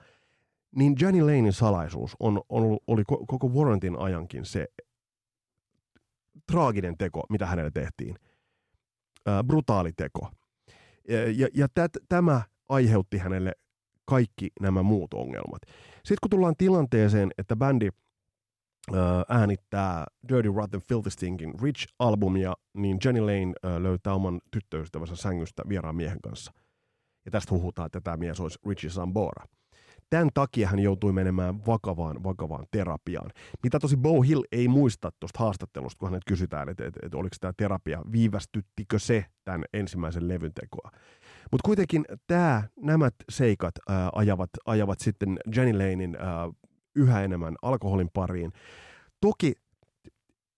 niin 0.77 0.95
Johnny 0.99 1.21
Lanein 1.21 1.53
salaisuus 1.53 2.15
on, 2.19 2.41
on, 2.49 2.77
oli 2.87 3.03
koko 3.05 3.47
Warrantin 3.47 3.99
ajankin 3.99 4.45
se, 4.45 4.67
traaginen 6.51 6.97
teko, 6.97 7.23
mitä 7.29 7.45
hänelle 7.45 7.71
tehtiin. 7.71 8.15
Ää, 9.25 9.43
brutaali 9.43 9.91
teko. 9.93 10.31
Ja, 11.07 11.31
ja, 11.31 11.47
ja 11.53 11.67
tät, 11.73 11.91
tämä 12.09 12.41
aiheutti 12.69 13.17
hänelle 13.17 13.51
kaikki 14.05 14.49
nämä 14.61 14.83
muut 14.83 15.13
ongelmat. 15.13 15.61
Sitten 15.95 16.17
kun 16.21 16.29
tullaan 16.29 16.55
tilanteeseen, 16.57 17.31
että 17.37 17.55
bändi 17.55 17.89
ää, 18.93 19.23
äänittää 19.29 20.05
Dirty 20.29 20.51
Rotten 20.55 20.81
Filthy 20.81 21.09
Stinking 21.09 21.53
Rich-albumia, 21.61 22.53
niin 22.73 22.97
Jenny 23.05 23.21
Lane 23.21 23.53
ää, 23.63 23.83
löytää 23.83 24.13
oman 24.13 24.41
tyttöystävänsä 24.51 25.15
sängystä 25.15 25.63
vieraan 25.69 25.95
miehen 25.95 26.21
kanssa. 26.21 26.51
Ja 27.25 27.31
tästä 27.31 27.55
huhutaan, 27.55 27.85
että 27.85 28.01
tämä 28.01 28.17
mies 28.17 28.39
olisi 28.39 28.59
Richie 28.67 28.89
Sambora. 28.89 29.45
Tämän 30.09 30.29
takia 30.33 30.67
hän 30.67 30.79
joutui 30.79 31.11
menemään 31.11 31.65
vakavaan, 31.65 32.23
vakavaan 32.23 32.65
terapiaan. 32.71 33.31
Mitä 33.63 33.79
tosi 33.79 33.97
Bo 33.97 34.21
Hill 34.21 34.43
ei 34.51 34.67
muista 34.67 35.11
tuosta 35.19 35.39
haastattelusta, 35.39 35.99
kun 35.99 36.09
hänet 36.09 36.23
kysytään, 36.27 36.69
että, 36.69 36.85
että, 36.85 36.99
että 37.03 37.17
oliko 37.17 37.35
tämä 37.39 37.53
terapia, 37.57 38.01
viivästyttikö 38.11 38.99
se 38.99 39.25
tämän 39.45 39.63
ensimmäisen 39.73 40.27
levyn 40.27 40.53
tekoa. 40.53 40.91
Mutta 41.51 41.65
kuitenkin 41.65 42.05
tämä, 42.27 42.63
nämä 42.79 43.09
seikat 43.29 43.75
ää, 43.89 44.09
ajavat, 44.15 44.49
ajavat 44.65 44.99
sitten 44.99 45.39
Jenny 45.55 45.73
Lanein 45.73 46.17
ää, 46.19 46.49
yhä 46.95 47.23
enemmän 47.23 47.55
alkoholin 47.61 48.09
pariin. 48.13 48.51
Toki 49.21 49.53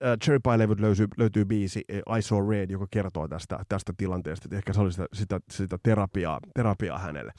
äh, 0.06 0.18
Cherry 0.24 0.40
Pie-levyt 0.40 0.80
löytyy, 0.80 1.08
löytyy 1.18 1.46
biisi 1.46 1.84
äh, 1.92 2.18
I 2.18 2.22
Saw 2.22 2.50
Red, 2.50 2.70
joka 2.70 2.86
kertoo 2.92 3.28
tästä, 3.28 3.60
tästä 3.70 3.94
tilanteesta, 3.98 4.46
että 4.46 4.58
ehkä 4.58 4.74
se 4.74 4.82
oli 4.82 4.92
sitä, 4.92 5.06
sitä, 5.14 5.40
sitä 5.52 5.78
terapiaa, 5.84 6.40
terapiaa 6.54 7.00
hänelle. 7.00 7.32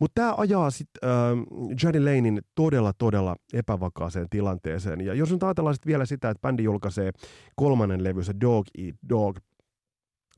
Mutta 0.00 0.20
tämä 0.20 0.34
ajaa 0.36 0.70
sitten 0.70 1.10
äh, 1.10 1.38
Johnny 1.82 2.04
Lanein 2.04 2.42
todella, 2.54 2.92
todella 2.92 3.36
epävakaaseen 3.52 4.26
tilanteeseen. 4.30 5.00
Ja 5.00 5.14
jos 5.14 5.32
nyt 5.32 5.42
ajatellaan 5.42 5.74
sit 5.74 5.86
vielä 5.86 6.06
sitä, 6.06 6.30
että 6.30 6.40
bändi 6.40 6.62
julkaisee 6.62 7.10
kolmannen 7.56 8.04
levynsä 8.04 8.32
Dog 8.40 8.66
Eat 8.78 8.96
Dog, 9.08 9.38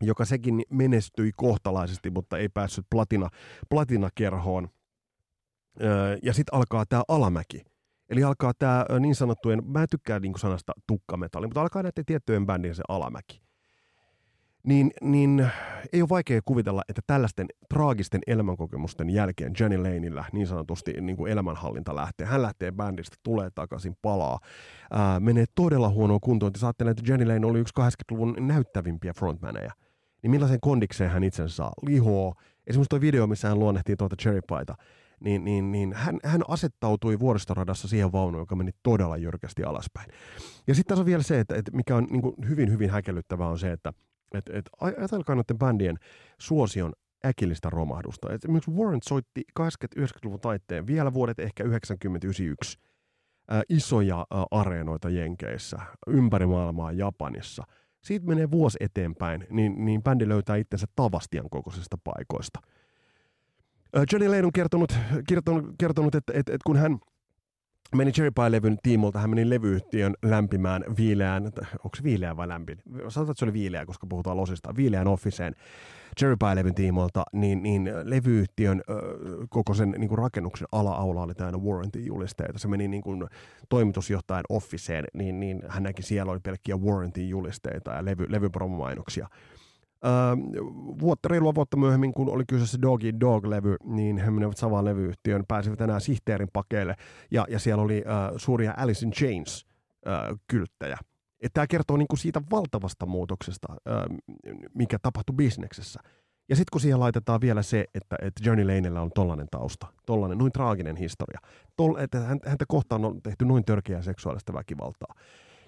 joka 0.03 0.25
sekin 0.25 0.63
menestyi 0.71 1.31
kohtalaisesti, 1.37 2.11
mutta 2.11 2.39
ei 2.39 2.49
päässyt 2.49 2.87
platina, 2.91 3.29
platinakerhoon. 3.69 4.69
Äh, 5.83 6.19
ja 6.23 6.35
sitten 6.35 6.55
alkaa 6.55 6.87
tämä 6.87 7.03
alamäki 7.09 7.63
Eli 8.11 8.25
alkaa 8.25 8.53
tämä 8.59 8.85
niin 9.01 9.15
sanottujen, 9.15 9.63
mä 9.67 9.83
en 9.83 9.89
tykkää 9.91 10.21
niin 10.21 10.39
sanasta 10.39 10.73
tukkametalli, 10.87 11.47
mutta 11.47 11.61
alkaa 11.61 11.83
näiden 11.83 12.05
tiettyjen 12.07 12.47
bändien 12.47 12.75
se 12.75 12.83
alamäki. 12.89 13.43
Niin, 14.63 14.91
niin 15.03 15.51
ei 15.93 16.03
ole 16.03 16.09
vaikea 16.09 16.41
kuvitella, 16.45 16.83
että 16.89 17.03
tällaisten 17.07 17.47
traagisten 17.75 18.21
elämänkokemusten 18.27 19.11
jälkeen 19.11 19.53
Jenny 19.61 19.77
Laneillä 19.77 20.25
niin 20.33 20.47
sanotusti 20.47 20.93
niin 21.01 21.17
kuin 21.17 21.33
elämänhallinta 21.33 21.97
lähtee. 21.97 22.27
Hän 22.27 22.43
lähtee 22.43 22.73
bändistä, 22.73 23.17
tulee 23.23 23.51
takaisin, 23.55 23.97
palaa, 24.03 24.39
ää, 24.91 25.21
menee 25.21 25.45
todella 25.55 25.89
huonoon 25.89 26.21
kuntoon. 26.21 26.53
Te 26.53 26.59
saatte 26.59 26.91
että 26.91 27.03
Jenny 27.13 27.27
Lane 27.27 27.47
oli 27.47 27.59
yksi 27.59 27.75
80-luvun 27.81 28.37
näyttävimpiä 28.39 29.13
frontmaneja. 29.13 29.73
Niin 30.23 30.31
millaisen 30.31 30.61
kondikseen 30.61 31.11
hän 31.11 31.25
itsensä 31.25 31.57
saa? 31.57 31.73
Lihoo. 31.87 32.35
Esimerkiksi 32.67 32.91
tuo 32.91 33.01
video, 33.01 33.27
missä 33.27 33.49
hän 33.49 33.59
luonnehtii 33.59 33.97
tuota 33.97 34.17
Cherry 34.17 34.41
Pieta 34.49 34.75
niin, 35.21 35.45
niin, 35.45 35.73
niin 35.73 35.93
hän, 35.93 36.19
hän 36.25 36.43
asettautui 36.49 37.19
vuoristoradassa 37.19 37.89
siihen 37.89 38.13
vaunuun, 38.13 38.43
joka 38.43 38.57
meni 38.57 38.71
todella 38.83 39.17
jyrkästi 39.17 39.65
alaspäin. 39.65 40.11
Ja 40.67 40.75
sitten 40.75 40.89
tässä 40.89 41.03
on 41.03 41.07
vielä 41.07 41.23
se, 41.23 41.41
että, 41.41 41.57
että 41.57 41.71
mikä 41.75 41.97
on 41.97 42.05
niin 42.11 42.23
kuin 42.23 42.35
hyvin, 42.49 42.71
hyvin 42.71 42.91
häkellyttävää 42.91 43.49
on 43.49 43.59
se, 43.59 43.73
että 43.73 43.93
et, 44.35 44.49
et, 44.53 44.71
ajatelkaa 44.81 45.35
noiden 45.35 45.59
bändien 45.59 45.97
suosion 46.41 46.93
äkillistä 47.27 47.71
romahdusta. 47.71 48.33
Et 48.33 48.45
esimerkiksi 48.45 48.71
Warren 48.71 49.01
soitti 49.09 49.43
80-90-luvun 49.61 50.41
taitteen, 50.41 50.87
vielä 50.87 51.13
vuodet 51.13 51.39
ehkä 51.39 51.65
90-91, 51.65 51.69
ää, 53.49 53.63
isoja 53.69 54.27
ää, 54.31 54.45
areenoita 54.51 55.11
Jenkeissä, 55.11 55.79
ympäri 56.07 56.47
maailmaa 56.47 56.93
Japanissa. 56.93 57.65
Siitä 58.05 58.27
menee 58.27 58.51
vuosi 58.51 58.77
eteenpäin, 58.81 59.47
niin, 59.51 59.85
niin 59.85 60.03
bändi 60.03 60.29
löytää 60.29 60.57
itsensä 60.57 60.87
Tavastian 60.97 61.51
kokoisista 61.51 61.99
paikoista– 62.05 62.61
Johnny 64.13 64.29
Lane 64.29 64.45
on 64.45 64.53
kertonut, 64.53 64.93
kertonut, 65.29 65.75
kertonut 65.79 66.15
että, 66.15 66.33
että, 66.33 66.53
että 66.53 66.65
kun 66.67 66.77
hän 66.77 66.99
meni 67.95 68.13
Cherry 68.13 68.31
Pie-levyn 68.31 68.79
tiimolta, 68.83 69.19
hän 69.19 69.31
meni 69.31 69.51
levyyhtiön 69.51 70.15
lämpimään 70.23 70.85
viileään, 70.97 71.45
onko 71.85 71.97
se 71.97 72.03
viileä 72.03 72.37
vai 72.37 72.49
lämmin? 72.49 72.79
Sanotaan, 73.09 73.31
että 73.31 73.39
se 73.39 73.45
oli 73.45 73.53
viileä, 73.53 73.87
koska 73.87 74.07
puhutaan 74.07 74.37
losista, 74.37 74.77
viileään 74.77 75.09
officeen 75.09 75.55
Cherry 76.19 76.37
Pie-levyn 76.37 76.75
tiimolta, 76.75 77.25
niin, 77.33 77.63
niin 77.63 77.91
levyyhtiön 78.05 78.83
koko 79.49 79.75
sen 79.75 79.95
niin 79.99 80.09
kuin 80.09 80.19
rakennuksen 80.19 80.69
ala-aula 80.73 81.23
oli 81.23 81.35
täynnä 81.35 81.59
warranty-julisteita. 81.59 82.59
Se 82.59 82.69
meni 82.69 82.89
niin 82.89 83.03
kuin 83.03 83.27
toimitusjohtajan 83.69 84.45
officeen, 84.49 85.05
niin, 85.15 85.41
niin 85.41 85.63
hän 85.69 85.83
näki 85.83 86.03
siellä 86.03 86.33
oli 86.33 86.41
pelkkiä 86.41 86.77
warranty-julisteita 86.77 87.91
ja 87.91 88.05
levy, 88.05 88.27
levypromomainoksia. 88.29 89.29
Vuotta, 91.01 91.29
reilua 91.29 91.55
vuotta 91.55 91.77
myöhemmin, 91.77 92.13
kun 92.13 92.29
oli 92.29 92.45
kyseessä 92.49 92.79
Doggy 92.83 93.13
Dog-levy, 93.21 93.77
niin 93.85 94.19
he 94.19 94.31
menivät 94.31 94.57
samaan 94.57 94.85
levyyhtiön, 94.85 95.45
pääsivät 95.49 95.81
enää 95.81 96.01
sihteerin 96.01 96.49
pakeille, 96.53 96.95
ja, 97.31 97.47
ja 97.49 97.59
siellä 97.59 97.83
oli 97.83 98.05
öö, 98.07 98.39
suuria 98.39 98.75
Alice 98.77 99.07
in 99.07 99.13
Chains 99.13 99.67
öö, 100.07 100.35
kylttejä. 100.49 100.99
Tämä 101.53 101.67
kertoo 101.67 101.97
niinku 101.97 102.17
siitä 102.17 102.43
valtavasta 102.51 103.07
muutoksesta, 103.07 103.69
öö, 103.89 104.07
mikä 104.75 104.99
tapahtui 105.03 105.37
bisneksessä. 105.37 106.01
Ja 106.49 106.57
sitten 106.57 106.71
kun 106.73 106.81
siihen 106.81 107.01
laitetaan 107.01 107.41
vielä 107.41 107.63
se, 107.63 107.85
että, 107.95 108.17
että 108.23 108.43
Johnny 108.45 108.67
Lanella 108.67 109.01
on 109.01 109.11
tollainen 109.15 109.47
tausta, 109.51 109.87
tollainen, 110.07 110.39
noin 110.39 110.53
traaginen 110.53 110.97
historia, 110.97 111.41
tol, 111.77 111.97
että 111.97 112.21
häntä 112.21 112.65
kohtaan 112.69 113.05
on 113.05 113.23
tehty 113.23 113.45
noin 113.45 113.65
törkeää 113.65 114.03
seksuaalista 114.03 114.53
väkivaltaa. 114.53 115.15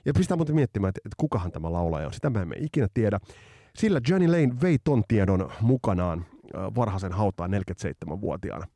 Ja 0.05 0.13
pistää 0.13 0.37
muuten 0.37 0.55
miettimään, 0.55 0.89
että, 0.89 1.01
että 1.05 1.15
kukahan 1.17 1.53
tämä 1.53 1.73
laulaja 1.73 2.07
on, 2.07 2.13
sitä 2.13 2.31
mä 2.31 2.43
emme 2.43 2.57
ikinä 2.59 2.89
tiedä. 2.95 3.19
Sillä 3.79 4.01
Johnny 4.09 4.29
Lane 4.29 4.61
vei 4.63 4.79
ton 4.85 5.03
tiedon 5.09 5.51
mukanaan 5.61 6.27
varhaisen 6.55 7.13
hautaan 7.13 7.51
47-vuotiaana. 7.51 8.67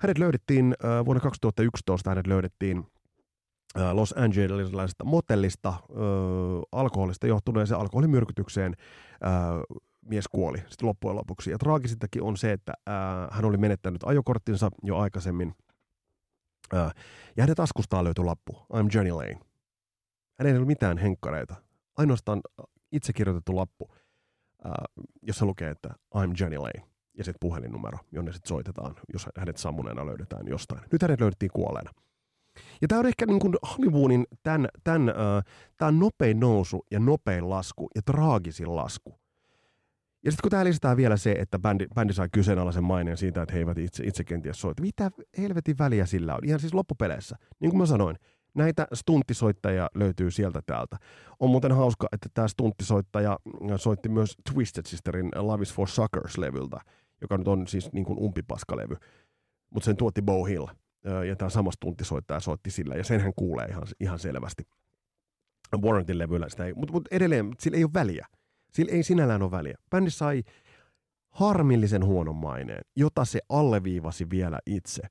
Hänet 0.00 0.18
löydettiin 0.18 0.74
vuonna 1.04 1.20
2011, 1.20 2.10
hänet 2.10 2.26
löydettiin 2.26 2.84
Los 3.92 4.14
Angelesista 4.16 5.04
motellista 5.04 5.74
alkoholista 6.72 7.26
johtuneeseen 7.26 7.80
alkoholimyrkytykseen 7.80 8.76
mies 10.06 10.28
kuoli 10.28 10.58
sitten 10.58 10.88
loppujen 10.88 11.16
lopuksi. 11.16 11.50
Ja 11.50 11.58
traagisintakin 11.58 12.22
on 12.22 12.36
se, 12.36 12.52
että 12.52 12.72
hän 13.30 13.44
oli 13.44 13.56
menettänyt 13.56 14.02
ajokorttinsa 14.04 14.70
jo 14.82 14.96
aikaisemmin. 14.96 15.54
ja 17.36 17.42
hänen 17.42 17.56
taskustaan 17.56 18.04
löytyi 18.04 18.24
lappu, 18.24 18.52
I'm 18.52 18.88
Johnny 18.94 19.12
Lane. 19.12 19.40
Hänellä 20.38 20.52
ei 20.52 20.54
ollut 20.54 20.66
mitään 20.66 20.98
henkkareita, 20.98 21.54
ainoastaan 21.96 22.40
itse 22.92 23.12
kirjoitettu 23.12 23.56
lappu 23.56 23.94
äh, 24.66 24.72
jossa 25.22 25.46
lukee, 25.46 25.70
että 25.70 25.88
I'm 26.14 26.34
Johnny 26.40 26.58
Lane, 26.58 26.86
ja 27.18 27.24
sitten 27.24 27.40
puhelinnumero, 27.40 27.98
jonne 28.12 28.32
sitten 28.32 28.48
soitetaan, 28.48 28.94
jos 29.12 29.28
hänet 29.36 29.56
sammuneena 29.56 30.06
löydetään 30.06 30.46
jostain. 30.48 30.80
Nyt 30.92 31.02
hänet 31.02 31.20
löydettiin 31.20 31.50
kuolleena. 31.52 31.90
Ja 32.82 32.88
tämä 32.88 32.98
on 32.98 33.06
ehkä 33.06 33.26
niin 33.26 33.40
kuin 33.40 33.54
Hollywoodin 33.70 34.26
tämän, 34.42 34.68
tämän, 34.84 35.08
äh, 35.08 35.44
tämän 35.76 35.98
nopein 35.98 36.40
nousu 36.40 36.86
ja 36.90 37.00
nopein 37.00 37.50
lasku 37.50 37.88
ja 37.94 38.02
traagisin 38.02 38.76
lasku. 38.76 39.22
Ja 40.24 40.30
sitten 40.30 40.42
kun 40.42 40.50
täällä 40.50 40.68
lisätään 40.68 40.96
vielä 40.96 41.16
se, 41.16 41.32
että 41.32 41.58
bändi, 41.58 41.86
bändi 41.94 42.12
sai 42.12 42.28
kyseenalaisen 42.32 42.84
maineen 42.84 43.16
siitä, 43.16 43.42
että 43.42 43.52
he 43.52 43.58
eivät 43.58 43.78
itse, 43.78 44.04
itse 44.04 44.24
kenties 44.24 44.60
soita. 44.60 44.82
Mitä 44.82 45.10
helvetin 45.38 45.78
väliä 45.78 46.06
sillä 46.06 46.34
on? 46.34 46.44
Ihan 46.44 46.60
siis 46.60 46.74
loppupeleissä. 46.74 47.36
Niin 47.60 47.70
kuin 47.70 47.78
mä 47.78 47.86
sanoin, 47.86 48.16
näitä 48.54 48.86
stunttisoittajia 48.94 49.88
löytyy 49.94 50.30
sieltä 50.30 50.60
täältä. 50.66 50.96
On 51.40 51.50
muuten 51.50 51.72
hauska, 51.72 52.06
että 52.12 52.28
tämä 52.34 52.48
stunttisoittaja 52.48 53.38
soitti 53.76 54.08
myös 54.08 54.36
Twisted 54.52 54.86
Sisterin 54.86 55.30
Love 55.36 55.62
is 55.62 55.74
for 55.74 55.88
Suckers-levyltä, 55.88 56.80
joka 57.20 57.38
nyt 57.38 57.48
on 57.48 57.66
siis 57.66 57.92
niin 57.92 58.04
kuin 58.04 58.18
umpipaskalevy. 58.18 58.96
Mutta 59.70 59.84
sen 59.84 59.96
tuotti 59.96 60.22
Bo 60.22 60.44
Hill. 60.44 60.66
Ja 61.28 61.36
tämä 61.36 61.48
sama 61.48 61.70
stunttisoittaja 61.70 62.40
soitti 62.40 62.70
sillä, 62.70 62.94
ja 62.94 63.04
sen 63.04 63.20
hän 63.20 63.32
kuulee 63.36 63.66
ihan, 63.66 63.82
ihan 64.00 64.18
selvästi. 64.18 64.62
Warrantin 65.82 66.18
levyllä 66.18 66.48
sitä 66.48 66.64
ei, 66.64 66.74
mutta 66.74 66.92
mut 66.92 67.08
edelleen 67.10 67.50
sillä 67.58 67.76
ei 67.76 67.84
ole 67.84 67.90
väliä. 67.94 68.26
Sillä 68.72 68.92
ei 68.92 69.02
sinällään 69.02 69.42
ole 69.42 69.50
väliä. 69.50 69.78
Bändi 69.90 70.10
sai 70.10 70.42
harmillisen 71.30 72.04
huonon 72.04 72.36
maineen, 72.36 72.84
jota 72.96 73.24
se 73.24 73.40
alleviivasi 73.48 74.30
vielä 74.30 74.58
itse. 74.66 75.02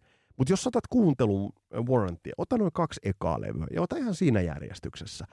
Mutta 0.41 0.53
jos 0.53 0.67
otat 0.67 0.87
kuuntelun 0.89 1.53
Warrantia, 1.89 2.33
ota 2.37 2.57
noin 2.57 2.71
kaksi 2.73 2.99
ekaa 3.03 3.41
levyä 3.41 3.67
ja 3.73 3.81
ota 3.81 3.97
ihan 3.97 4.15
siinä 4.15 4.41
järjestyksessä. 4.41 5.25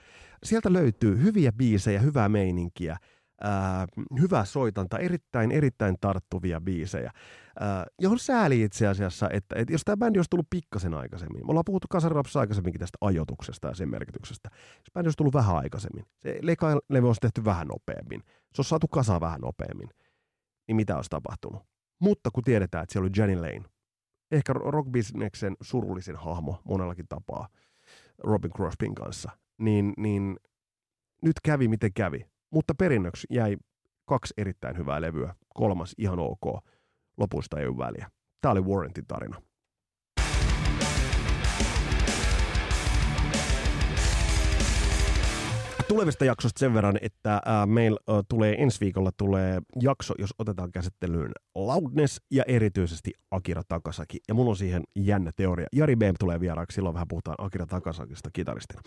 Sieltä 0.43 0.73
löytyy 0.73 1.23
hyviä 1.23 1.53
biisejä, 1.53 2.01
hyvää 2.01 2.29
meininkiä, 2.29 2.97
ää, 3.41 3.87
hyvää 4.21 4.45
soitanta, 4.45 4.99
erittäin, 4.99 5.53
erittäin 5.53 5.97
tarttuvia 6.01 6.61
biisejä, 6.61 7.13
ää, 7.61 7.87
johon 8.01 8.19
sääli 8.19 8.63
itse 8.63 8.87
asiassa, 8.87 9.31
että, 9.33 9.57
että 9.59 9.75
jos 9.75 9.83
tämä 9.85 9.97
bändi 9.97 10.19
olisi 10.19 10.31
tullut 10.31 10.51
pikkasen 10.51 10.95
aikaisemmin, 10.95 11.47
me 11.47 11.51
ollaan 11.51 11.65
puhuttu 11.65 11.87
Kasarapsissa 11.91 12.41
aikaisemminkin 12.41 12.81
tästä 12.81 12.99
ajotuksesta 13.01 13.69
ja 13.69 13.75
sen 13.75 13.91
merkityksestä, 13.91 14.49
jos 14.55 14.93
bändi 14.95 15.07
olisi 15.07 15.17
tullut 15.17 15.35
vähän 15.35 15.57
aikaisemmin, 15.57 16.05
se 16.23 16.41
levy 16.89 17.07
olisi 17.07 17.21
tehty 17.21 17.45
vähän 17.45 17.69
nopeammin, 17.69 18.23
se 18.27 18.61
olisi 18.61 18.69
saatu 18.69 18.89
kasaan 18.89 19.21
vähän 19.21 19.41
nopeammin, 19.41 19.89
niin 20.67 20.77
mitä 20.77 20.97
olisi 20.97 21.11
tapahtunut? 21.11 21.63
Mutta 21.99 22.31
kun 22.31 22.45
tiedetään, 22.45 22.83
että 22.83 22.93
siellä 22.93 23.07
oli 23.07 23.21
Jenny 23.21 23.41
Lane, 23.41 23.78
ehkä 24.31 24.53
rockbisneksen 24.53 25.57
surullisin 25.61 26.17
hahmo 26.17 26.61
monellakin 26.65 27.09
tapaa 27.09 27.49
Robin 28.19 28.51
Crosbyn 28.51 28.95
kanssa, 28.95 29.31
niin, 29.59 29.95
niin 29.97 30.37
nyt 31.23 31.37
kävi 31.45 31.69
miten 31.69 31.93
kävi. 31.93 32.27
Mutta 32.51 32.75
perinnöksi 32.75 33.27
jäi 33.31 33.57
kaksi 34.05 34.35
erittäin 34.37 34.77
hyvää 34.77 35.01
levyä, 35.01 35.35
kolmas 35.55 35.95
ihan 35.99 36.19
ok, 36.19 36.65
lopusta 37.17 37.61
ei 37.61 37.67
ole 37.67 37.79
väliä. 37.79 38.11
Tämä 38.41 38.53
oli 38.53 38.61
Warrantin 38.61 39.07
tarina. 39.07 39.43
Tulevista 45.89 46.25
jaksoista 46.25 46.59
sen 46.59 46.75
verran, 46.75 46.99
että 47.03 47.35
äh, 47.35 47.67
meillä 47.67 47.99
äh, 48.11 48.17
tulee 48.29 48.63
ensi 48.63 48.81
viikolla 48.81 49.11
tulee 49.17 49.61
jakso, 49.83 50.15
jos 50.19 50.31
otetaan 50.39 50.73
käsittelyyn 50.73 51.33
Loudness 51.55 52.21
ja 52.31 52.45
erityisesti 52.47 53.13
Akira 53.31 53.63
Takasaki. 53.69 54.19
Ja 54.29 54.35
mulla 54.35 54.51
on 54.51 54.57
siihen 54.57 54.83
jännä 54.97 55.31
teoria. 55.37 55.67
Jari 55.73 55.97
Beem 55.97 56.15
tulee 56.19 56.41
vieraaksi, 56.41 56.75
silloin 56.75 56.95
vähän 56.95 57.09
puhutaan 57.09 57.35
Akira 57.39 57.67
Takasakista 57.67 58.31
kitaristina. 58.33 58.83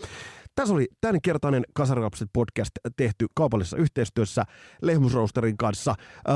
Tässä 0.54 0.74
oli 0.74 0.88
tämänkertainen 1.00 1.64
Kasarirapset 1.74 2.28
podcast 2.32 2.70
tehty 2.96 3.26
kaupallisessa 3.34 3.76
yhteistyössä 3.76 4.44
Lehmusroosterin 4.82 5.56
kanssa. 5.56 5.90
Äh, 5.90 6.34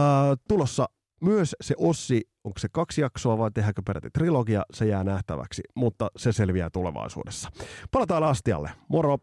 tulossa 0.49 0.89
myös 1.21 1.57
se 1.61 1.75
Ossi, 1.79 2.23
onko 2.45 2.59
se 2.59 2.69
kaksi 2.73 3.01
jaksoa 3.01 3.39
vai 3.39 3.51
tehdäänkö 3.51 3.83
peräti 3.87 4.09
trilogia, 4.11 4.63
se 4.73 4.87
jää 4.87 5.05
nähtäväksi, 5.05 5.63
mutta 5.75 6.11
se 6.17 6.33
selviää 6.33 6.71
tulevaisuudessa. 6.71 7.51
Palataan 7.91 8.25
astialle. 8.25 8.71
Moro! 8.89 9.19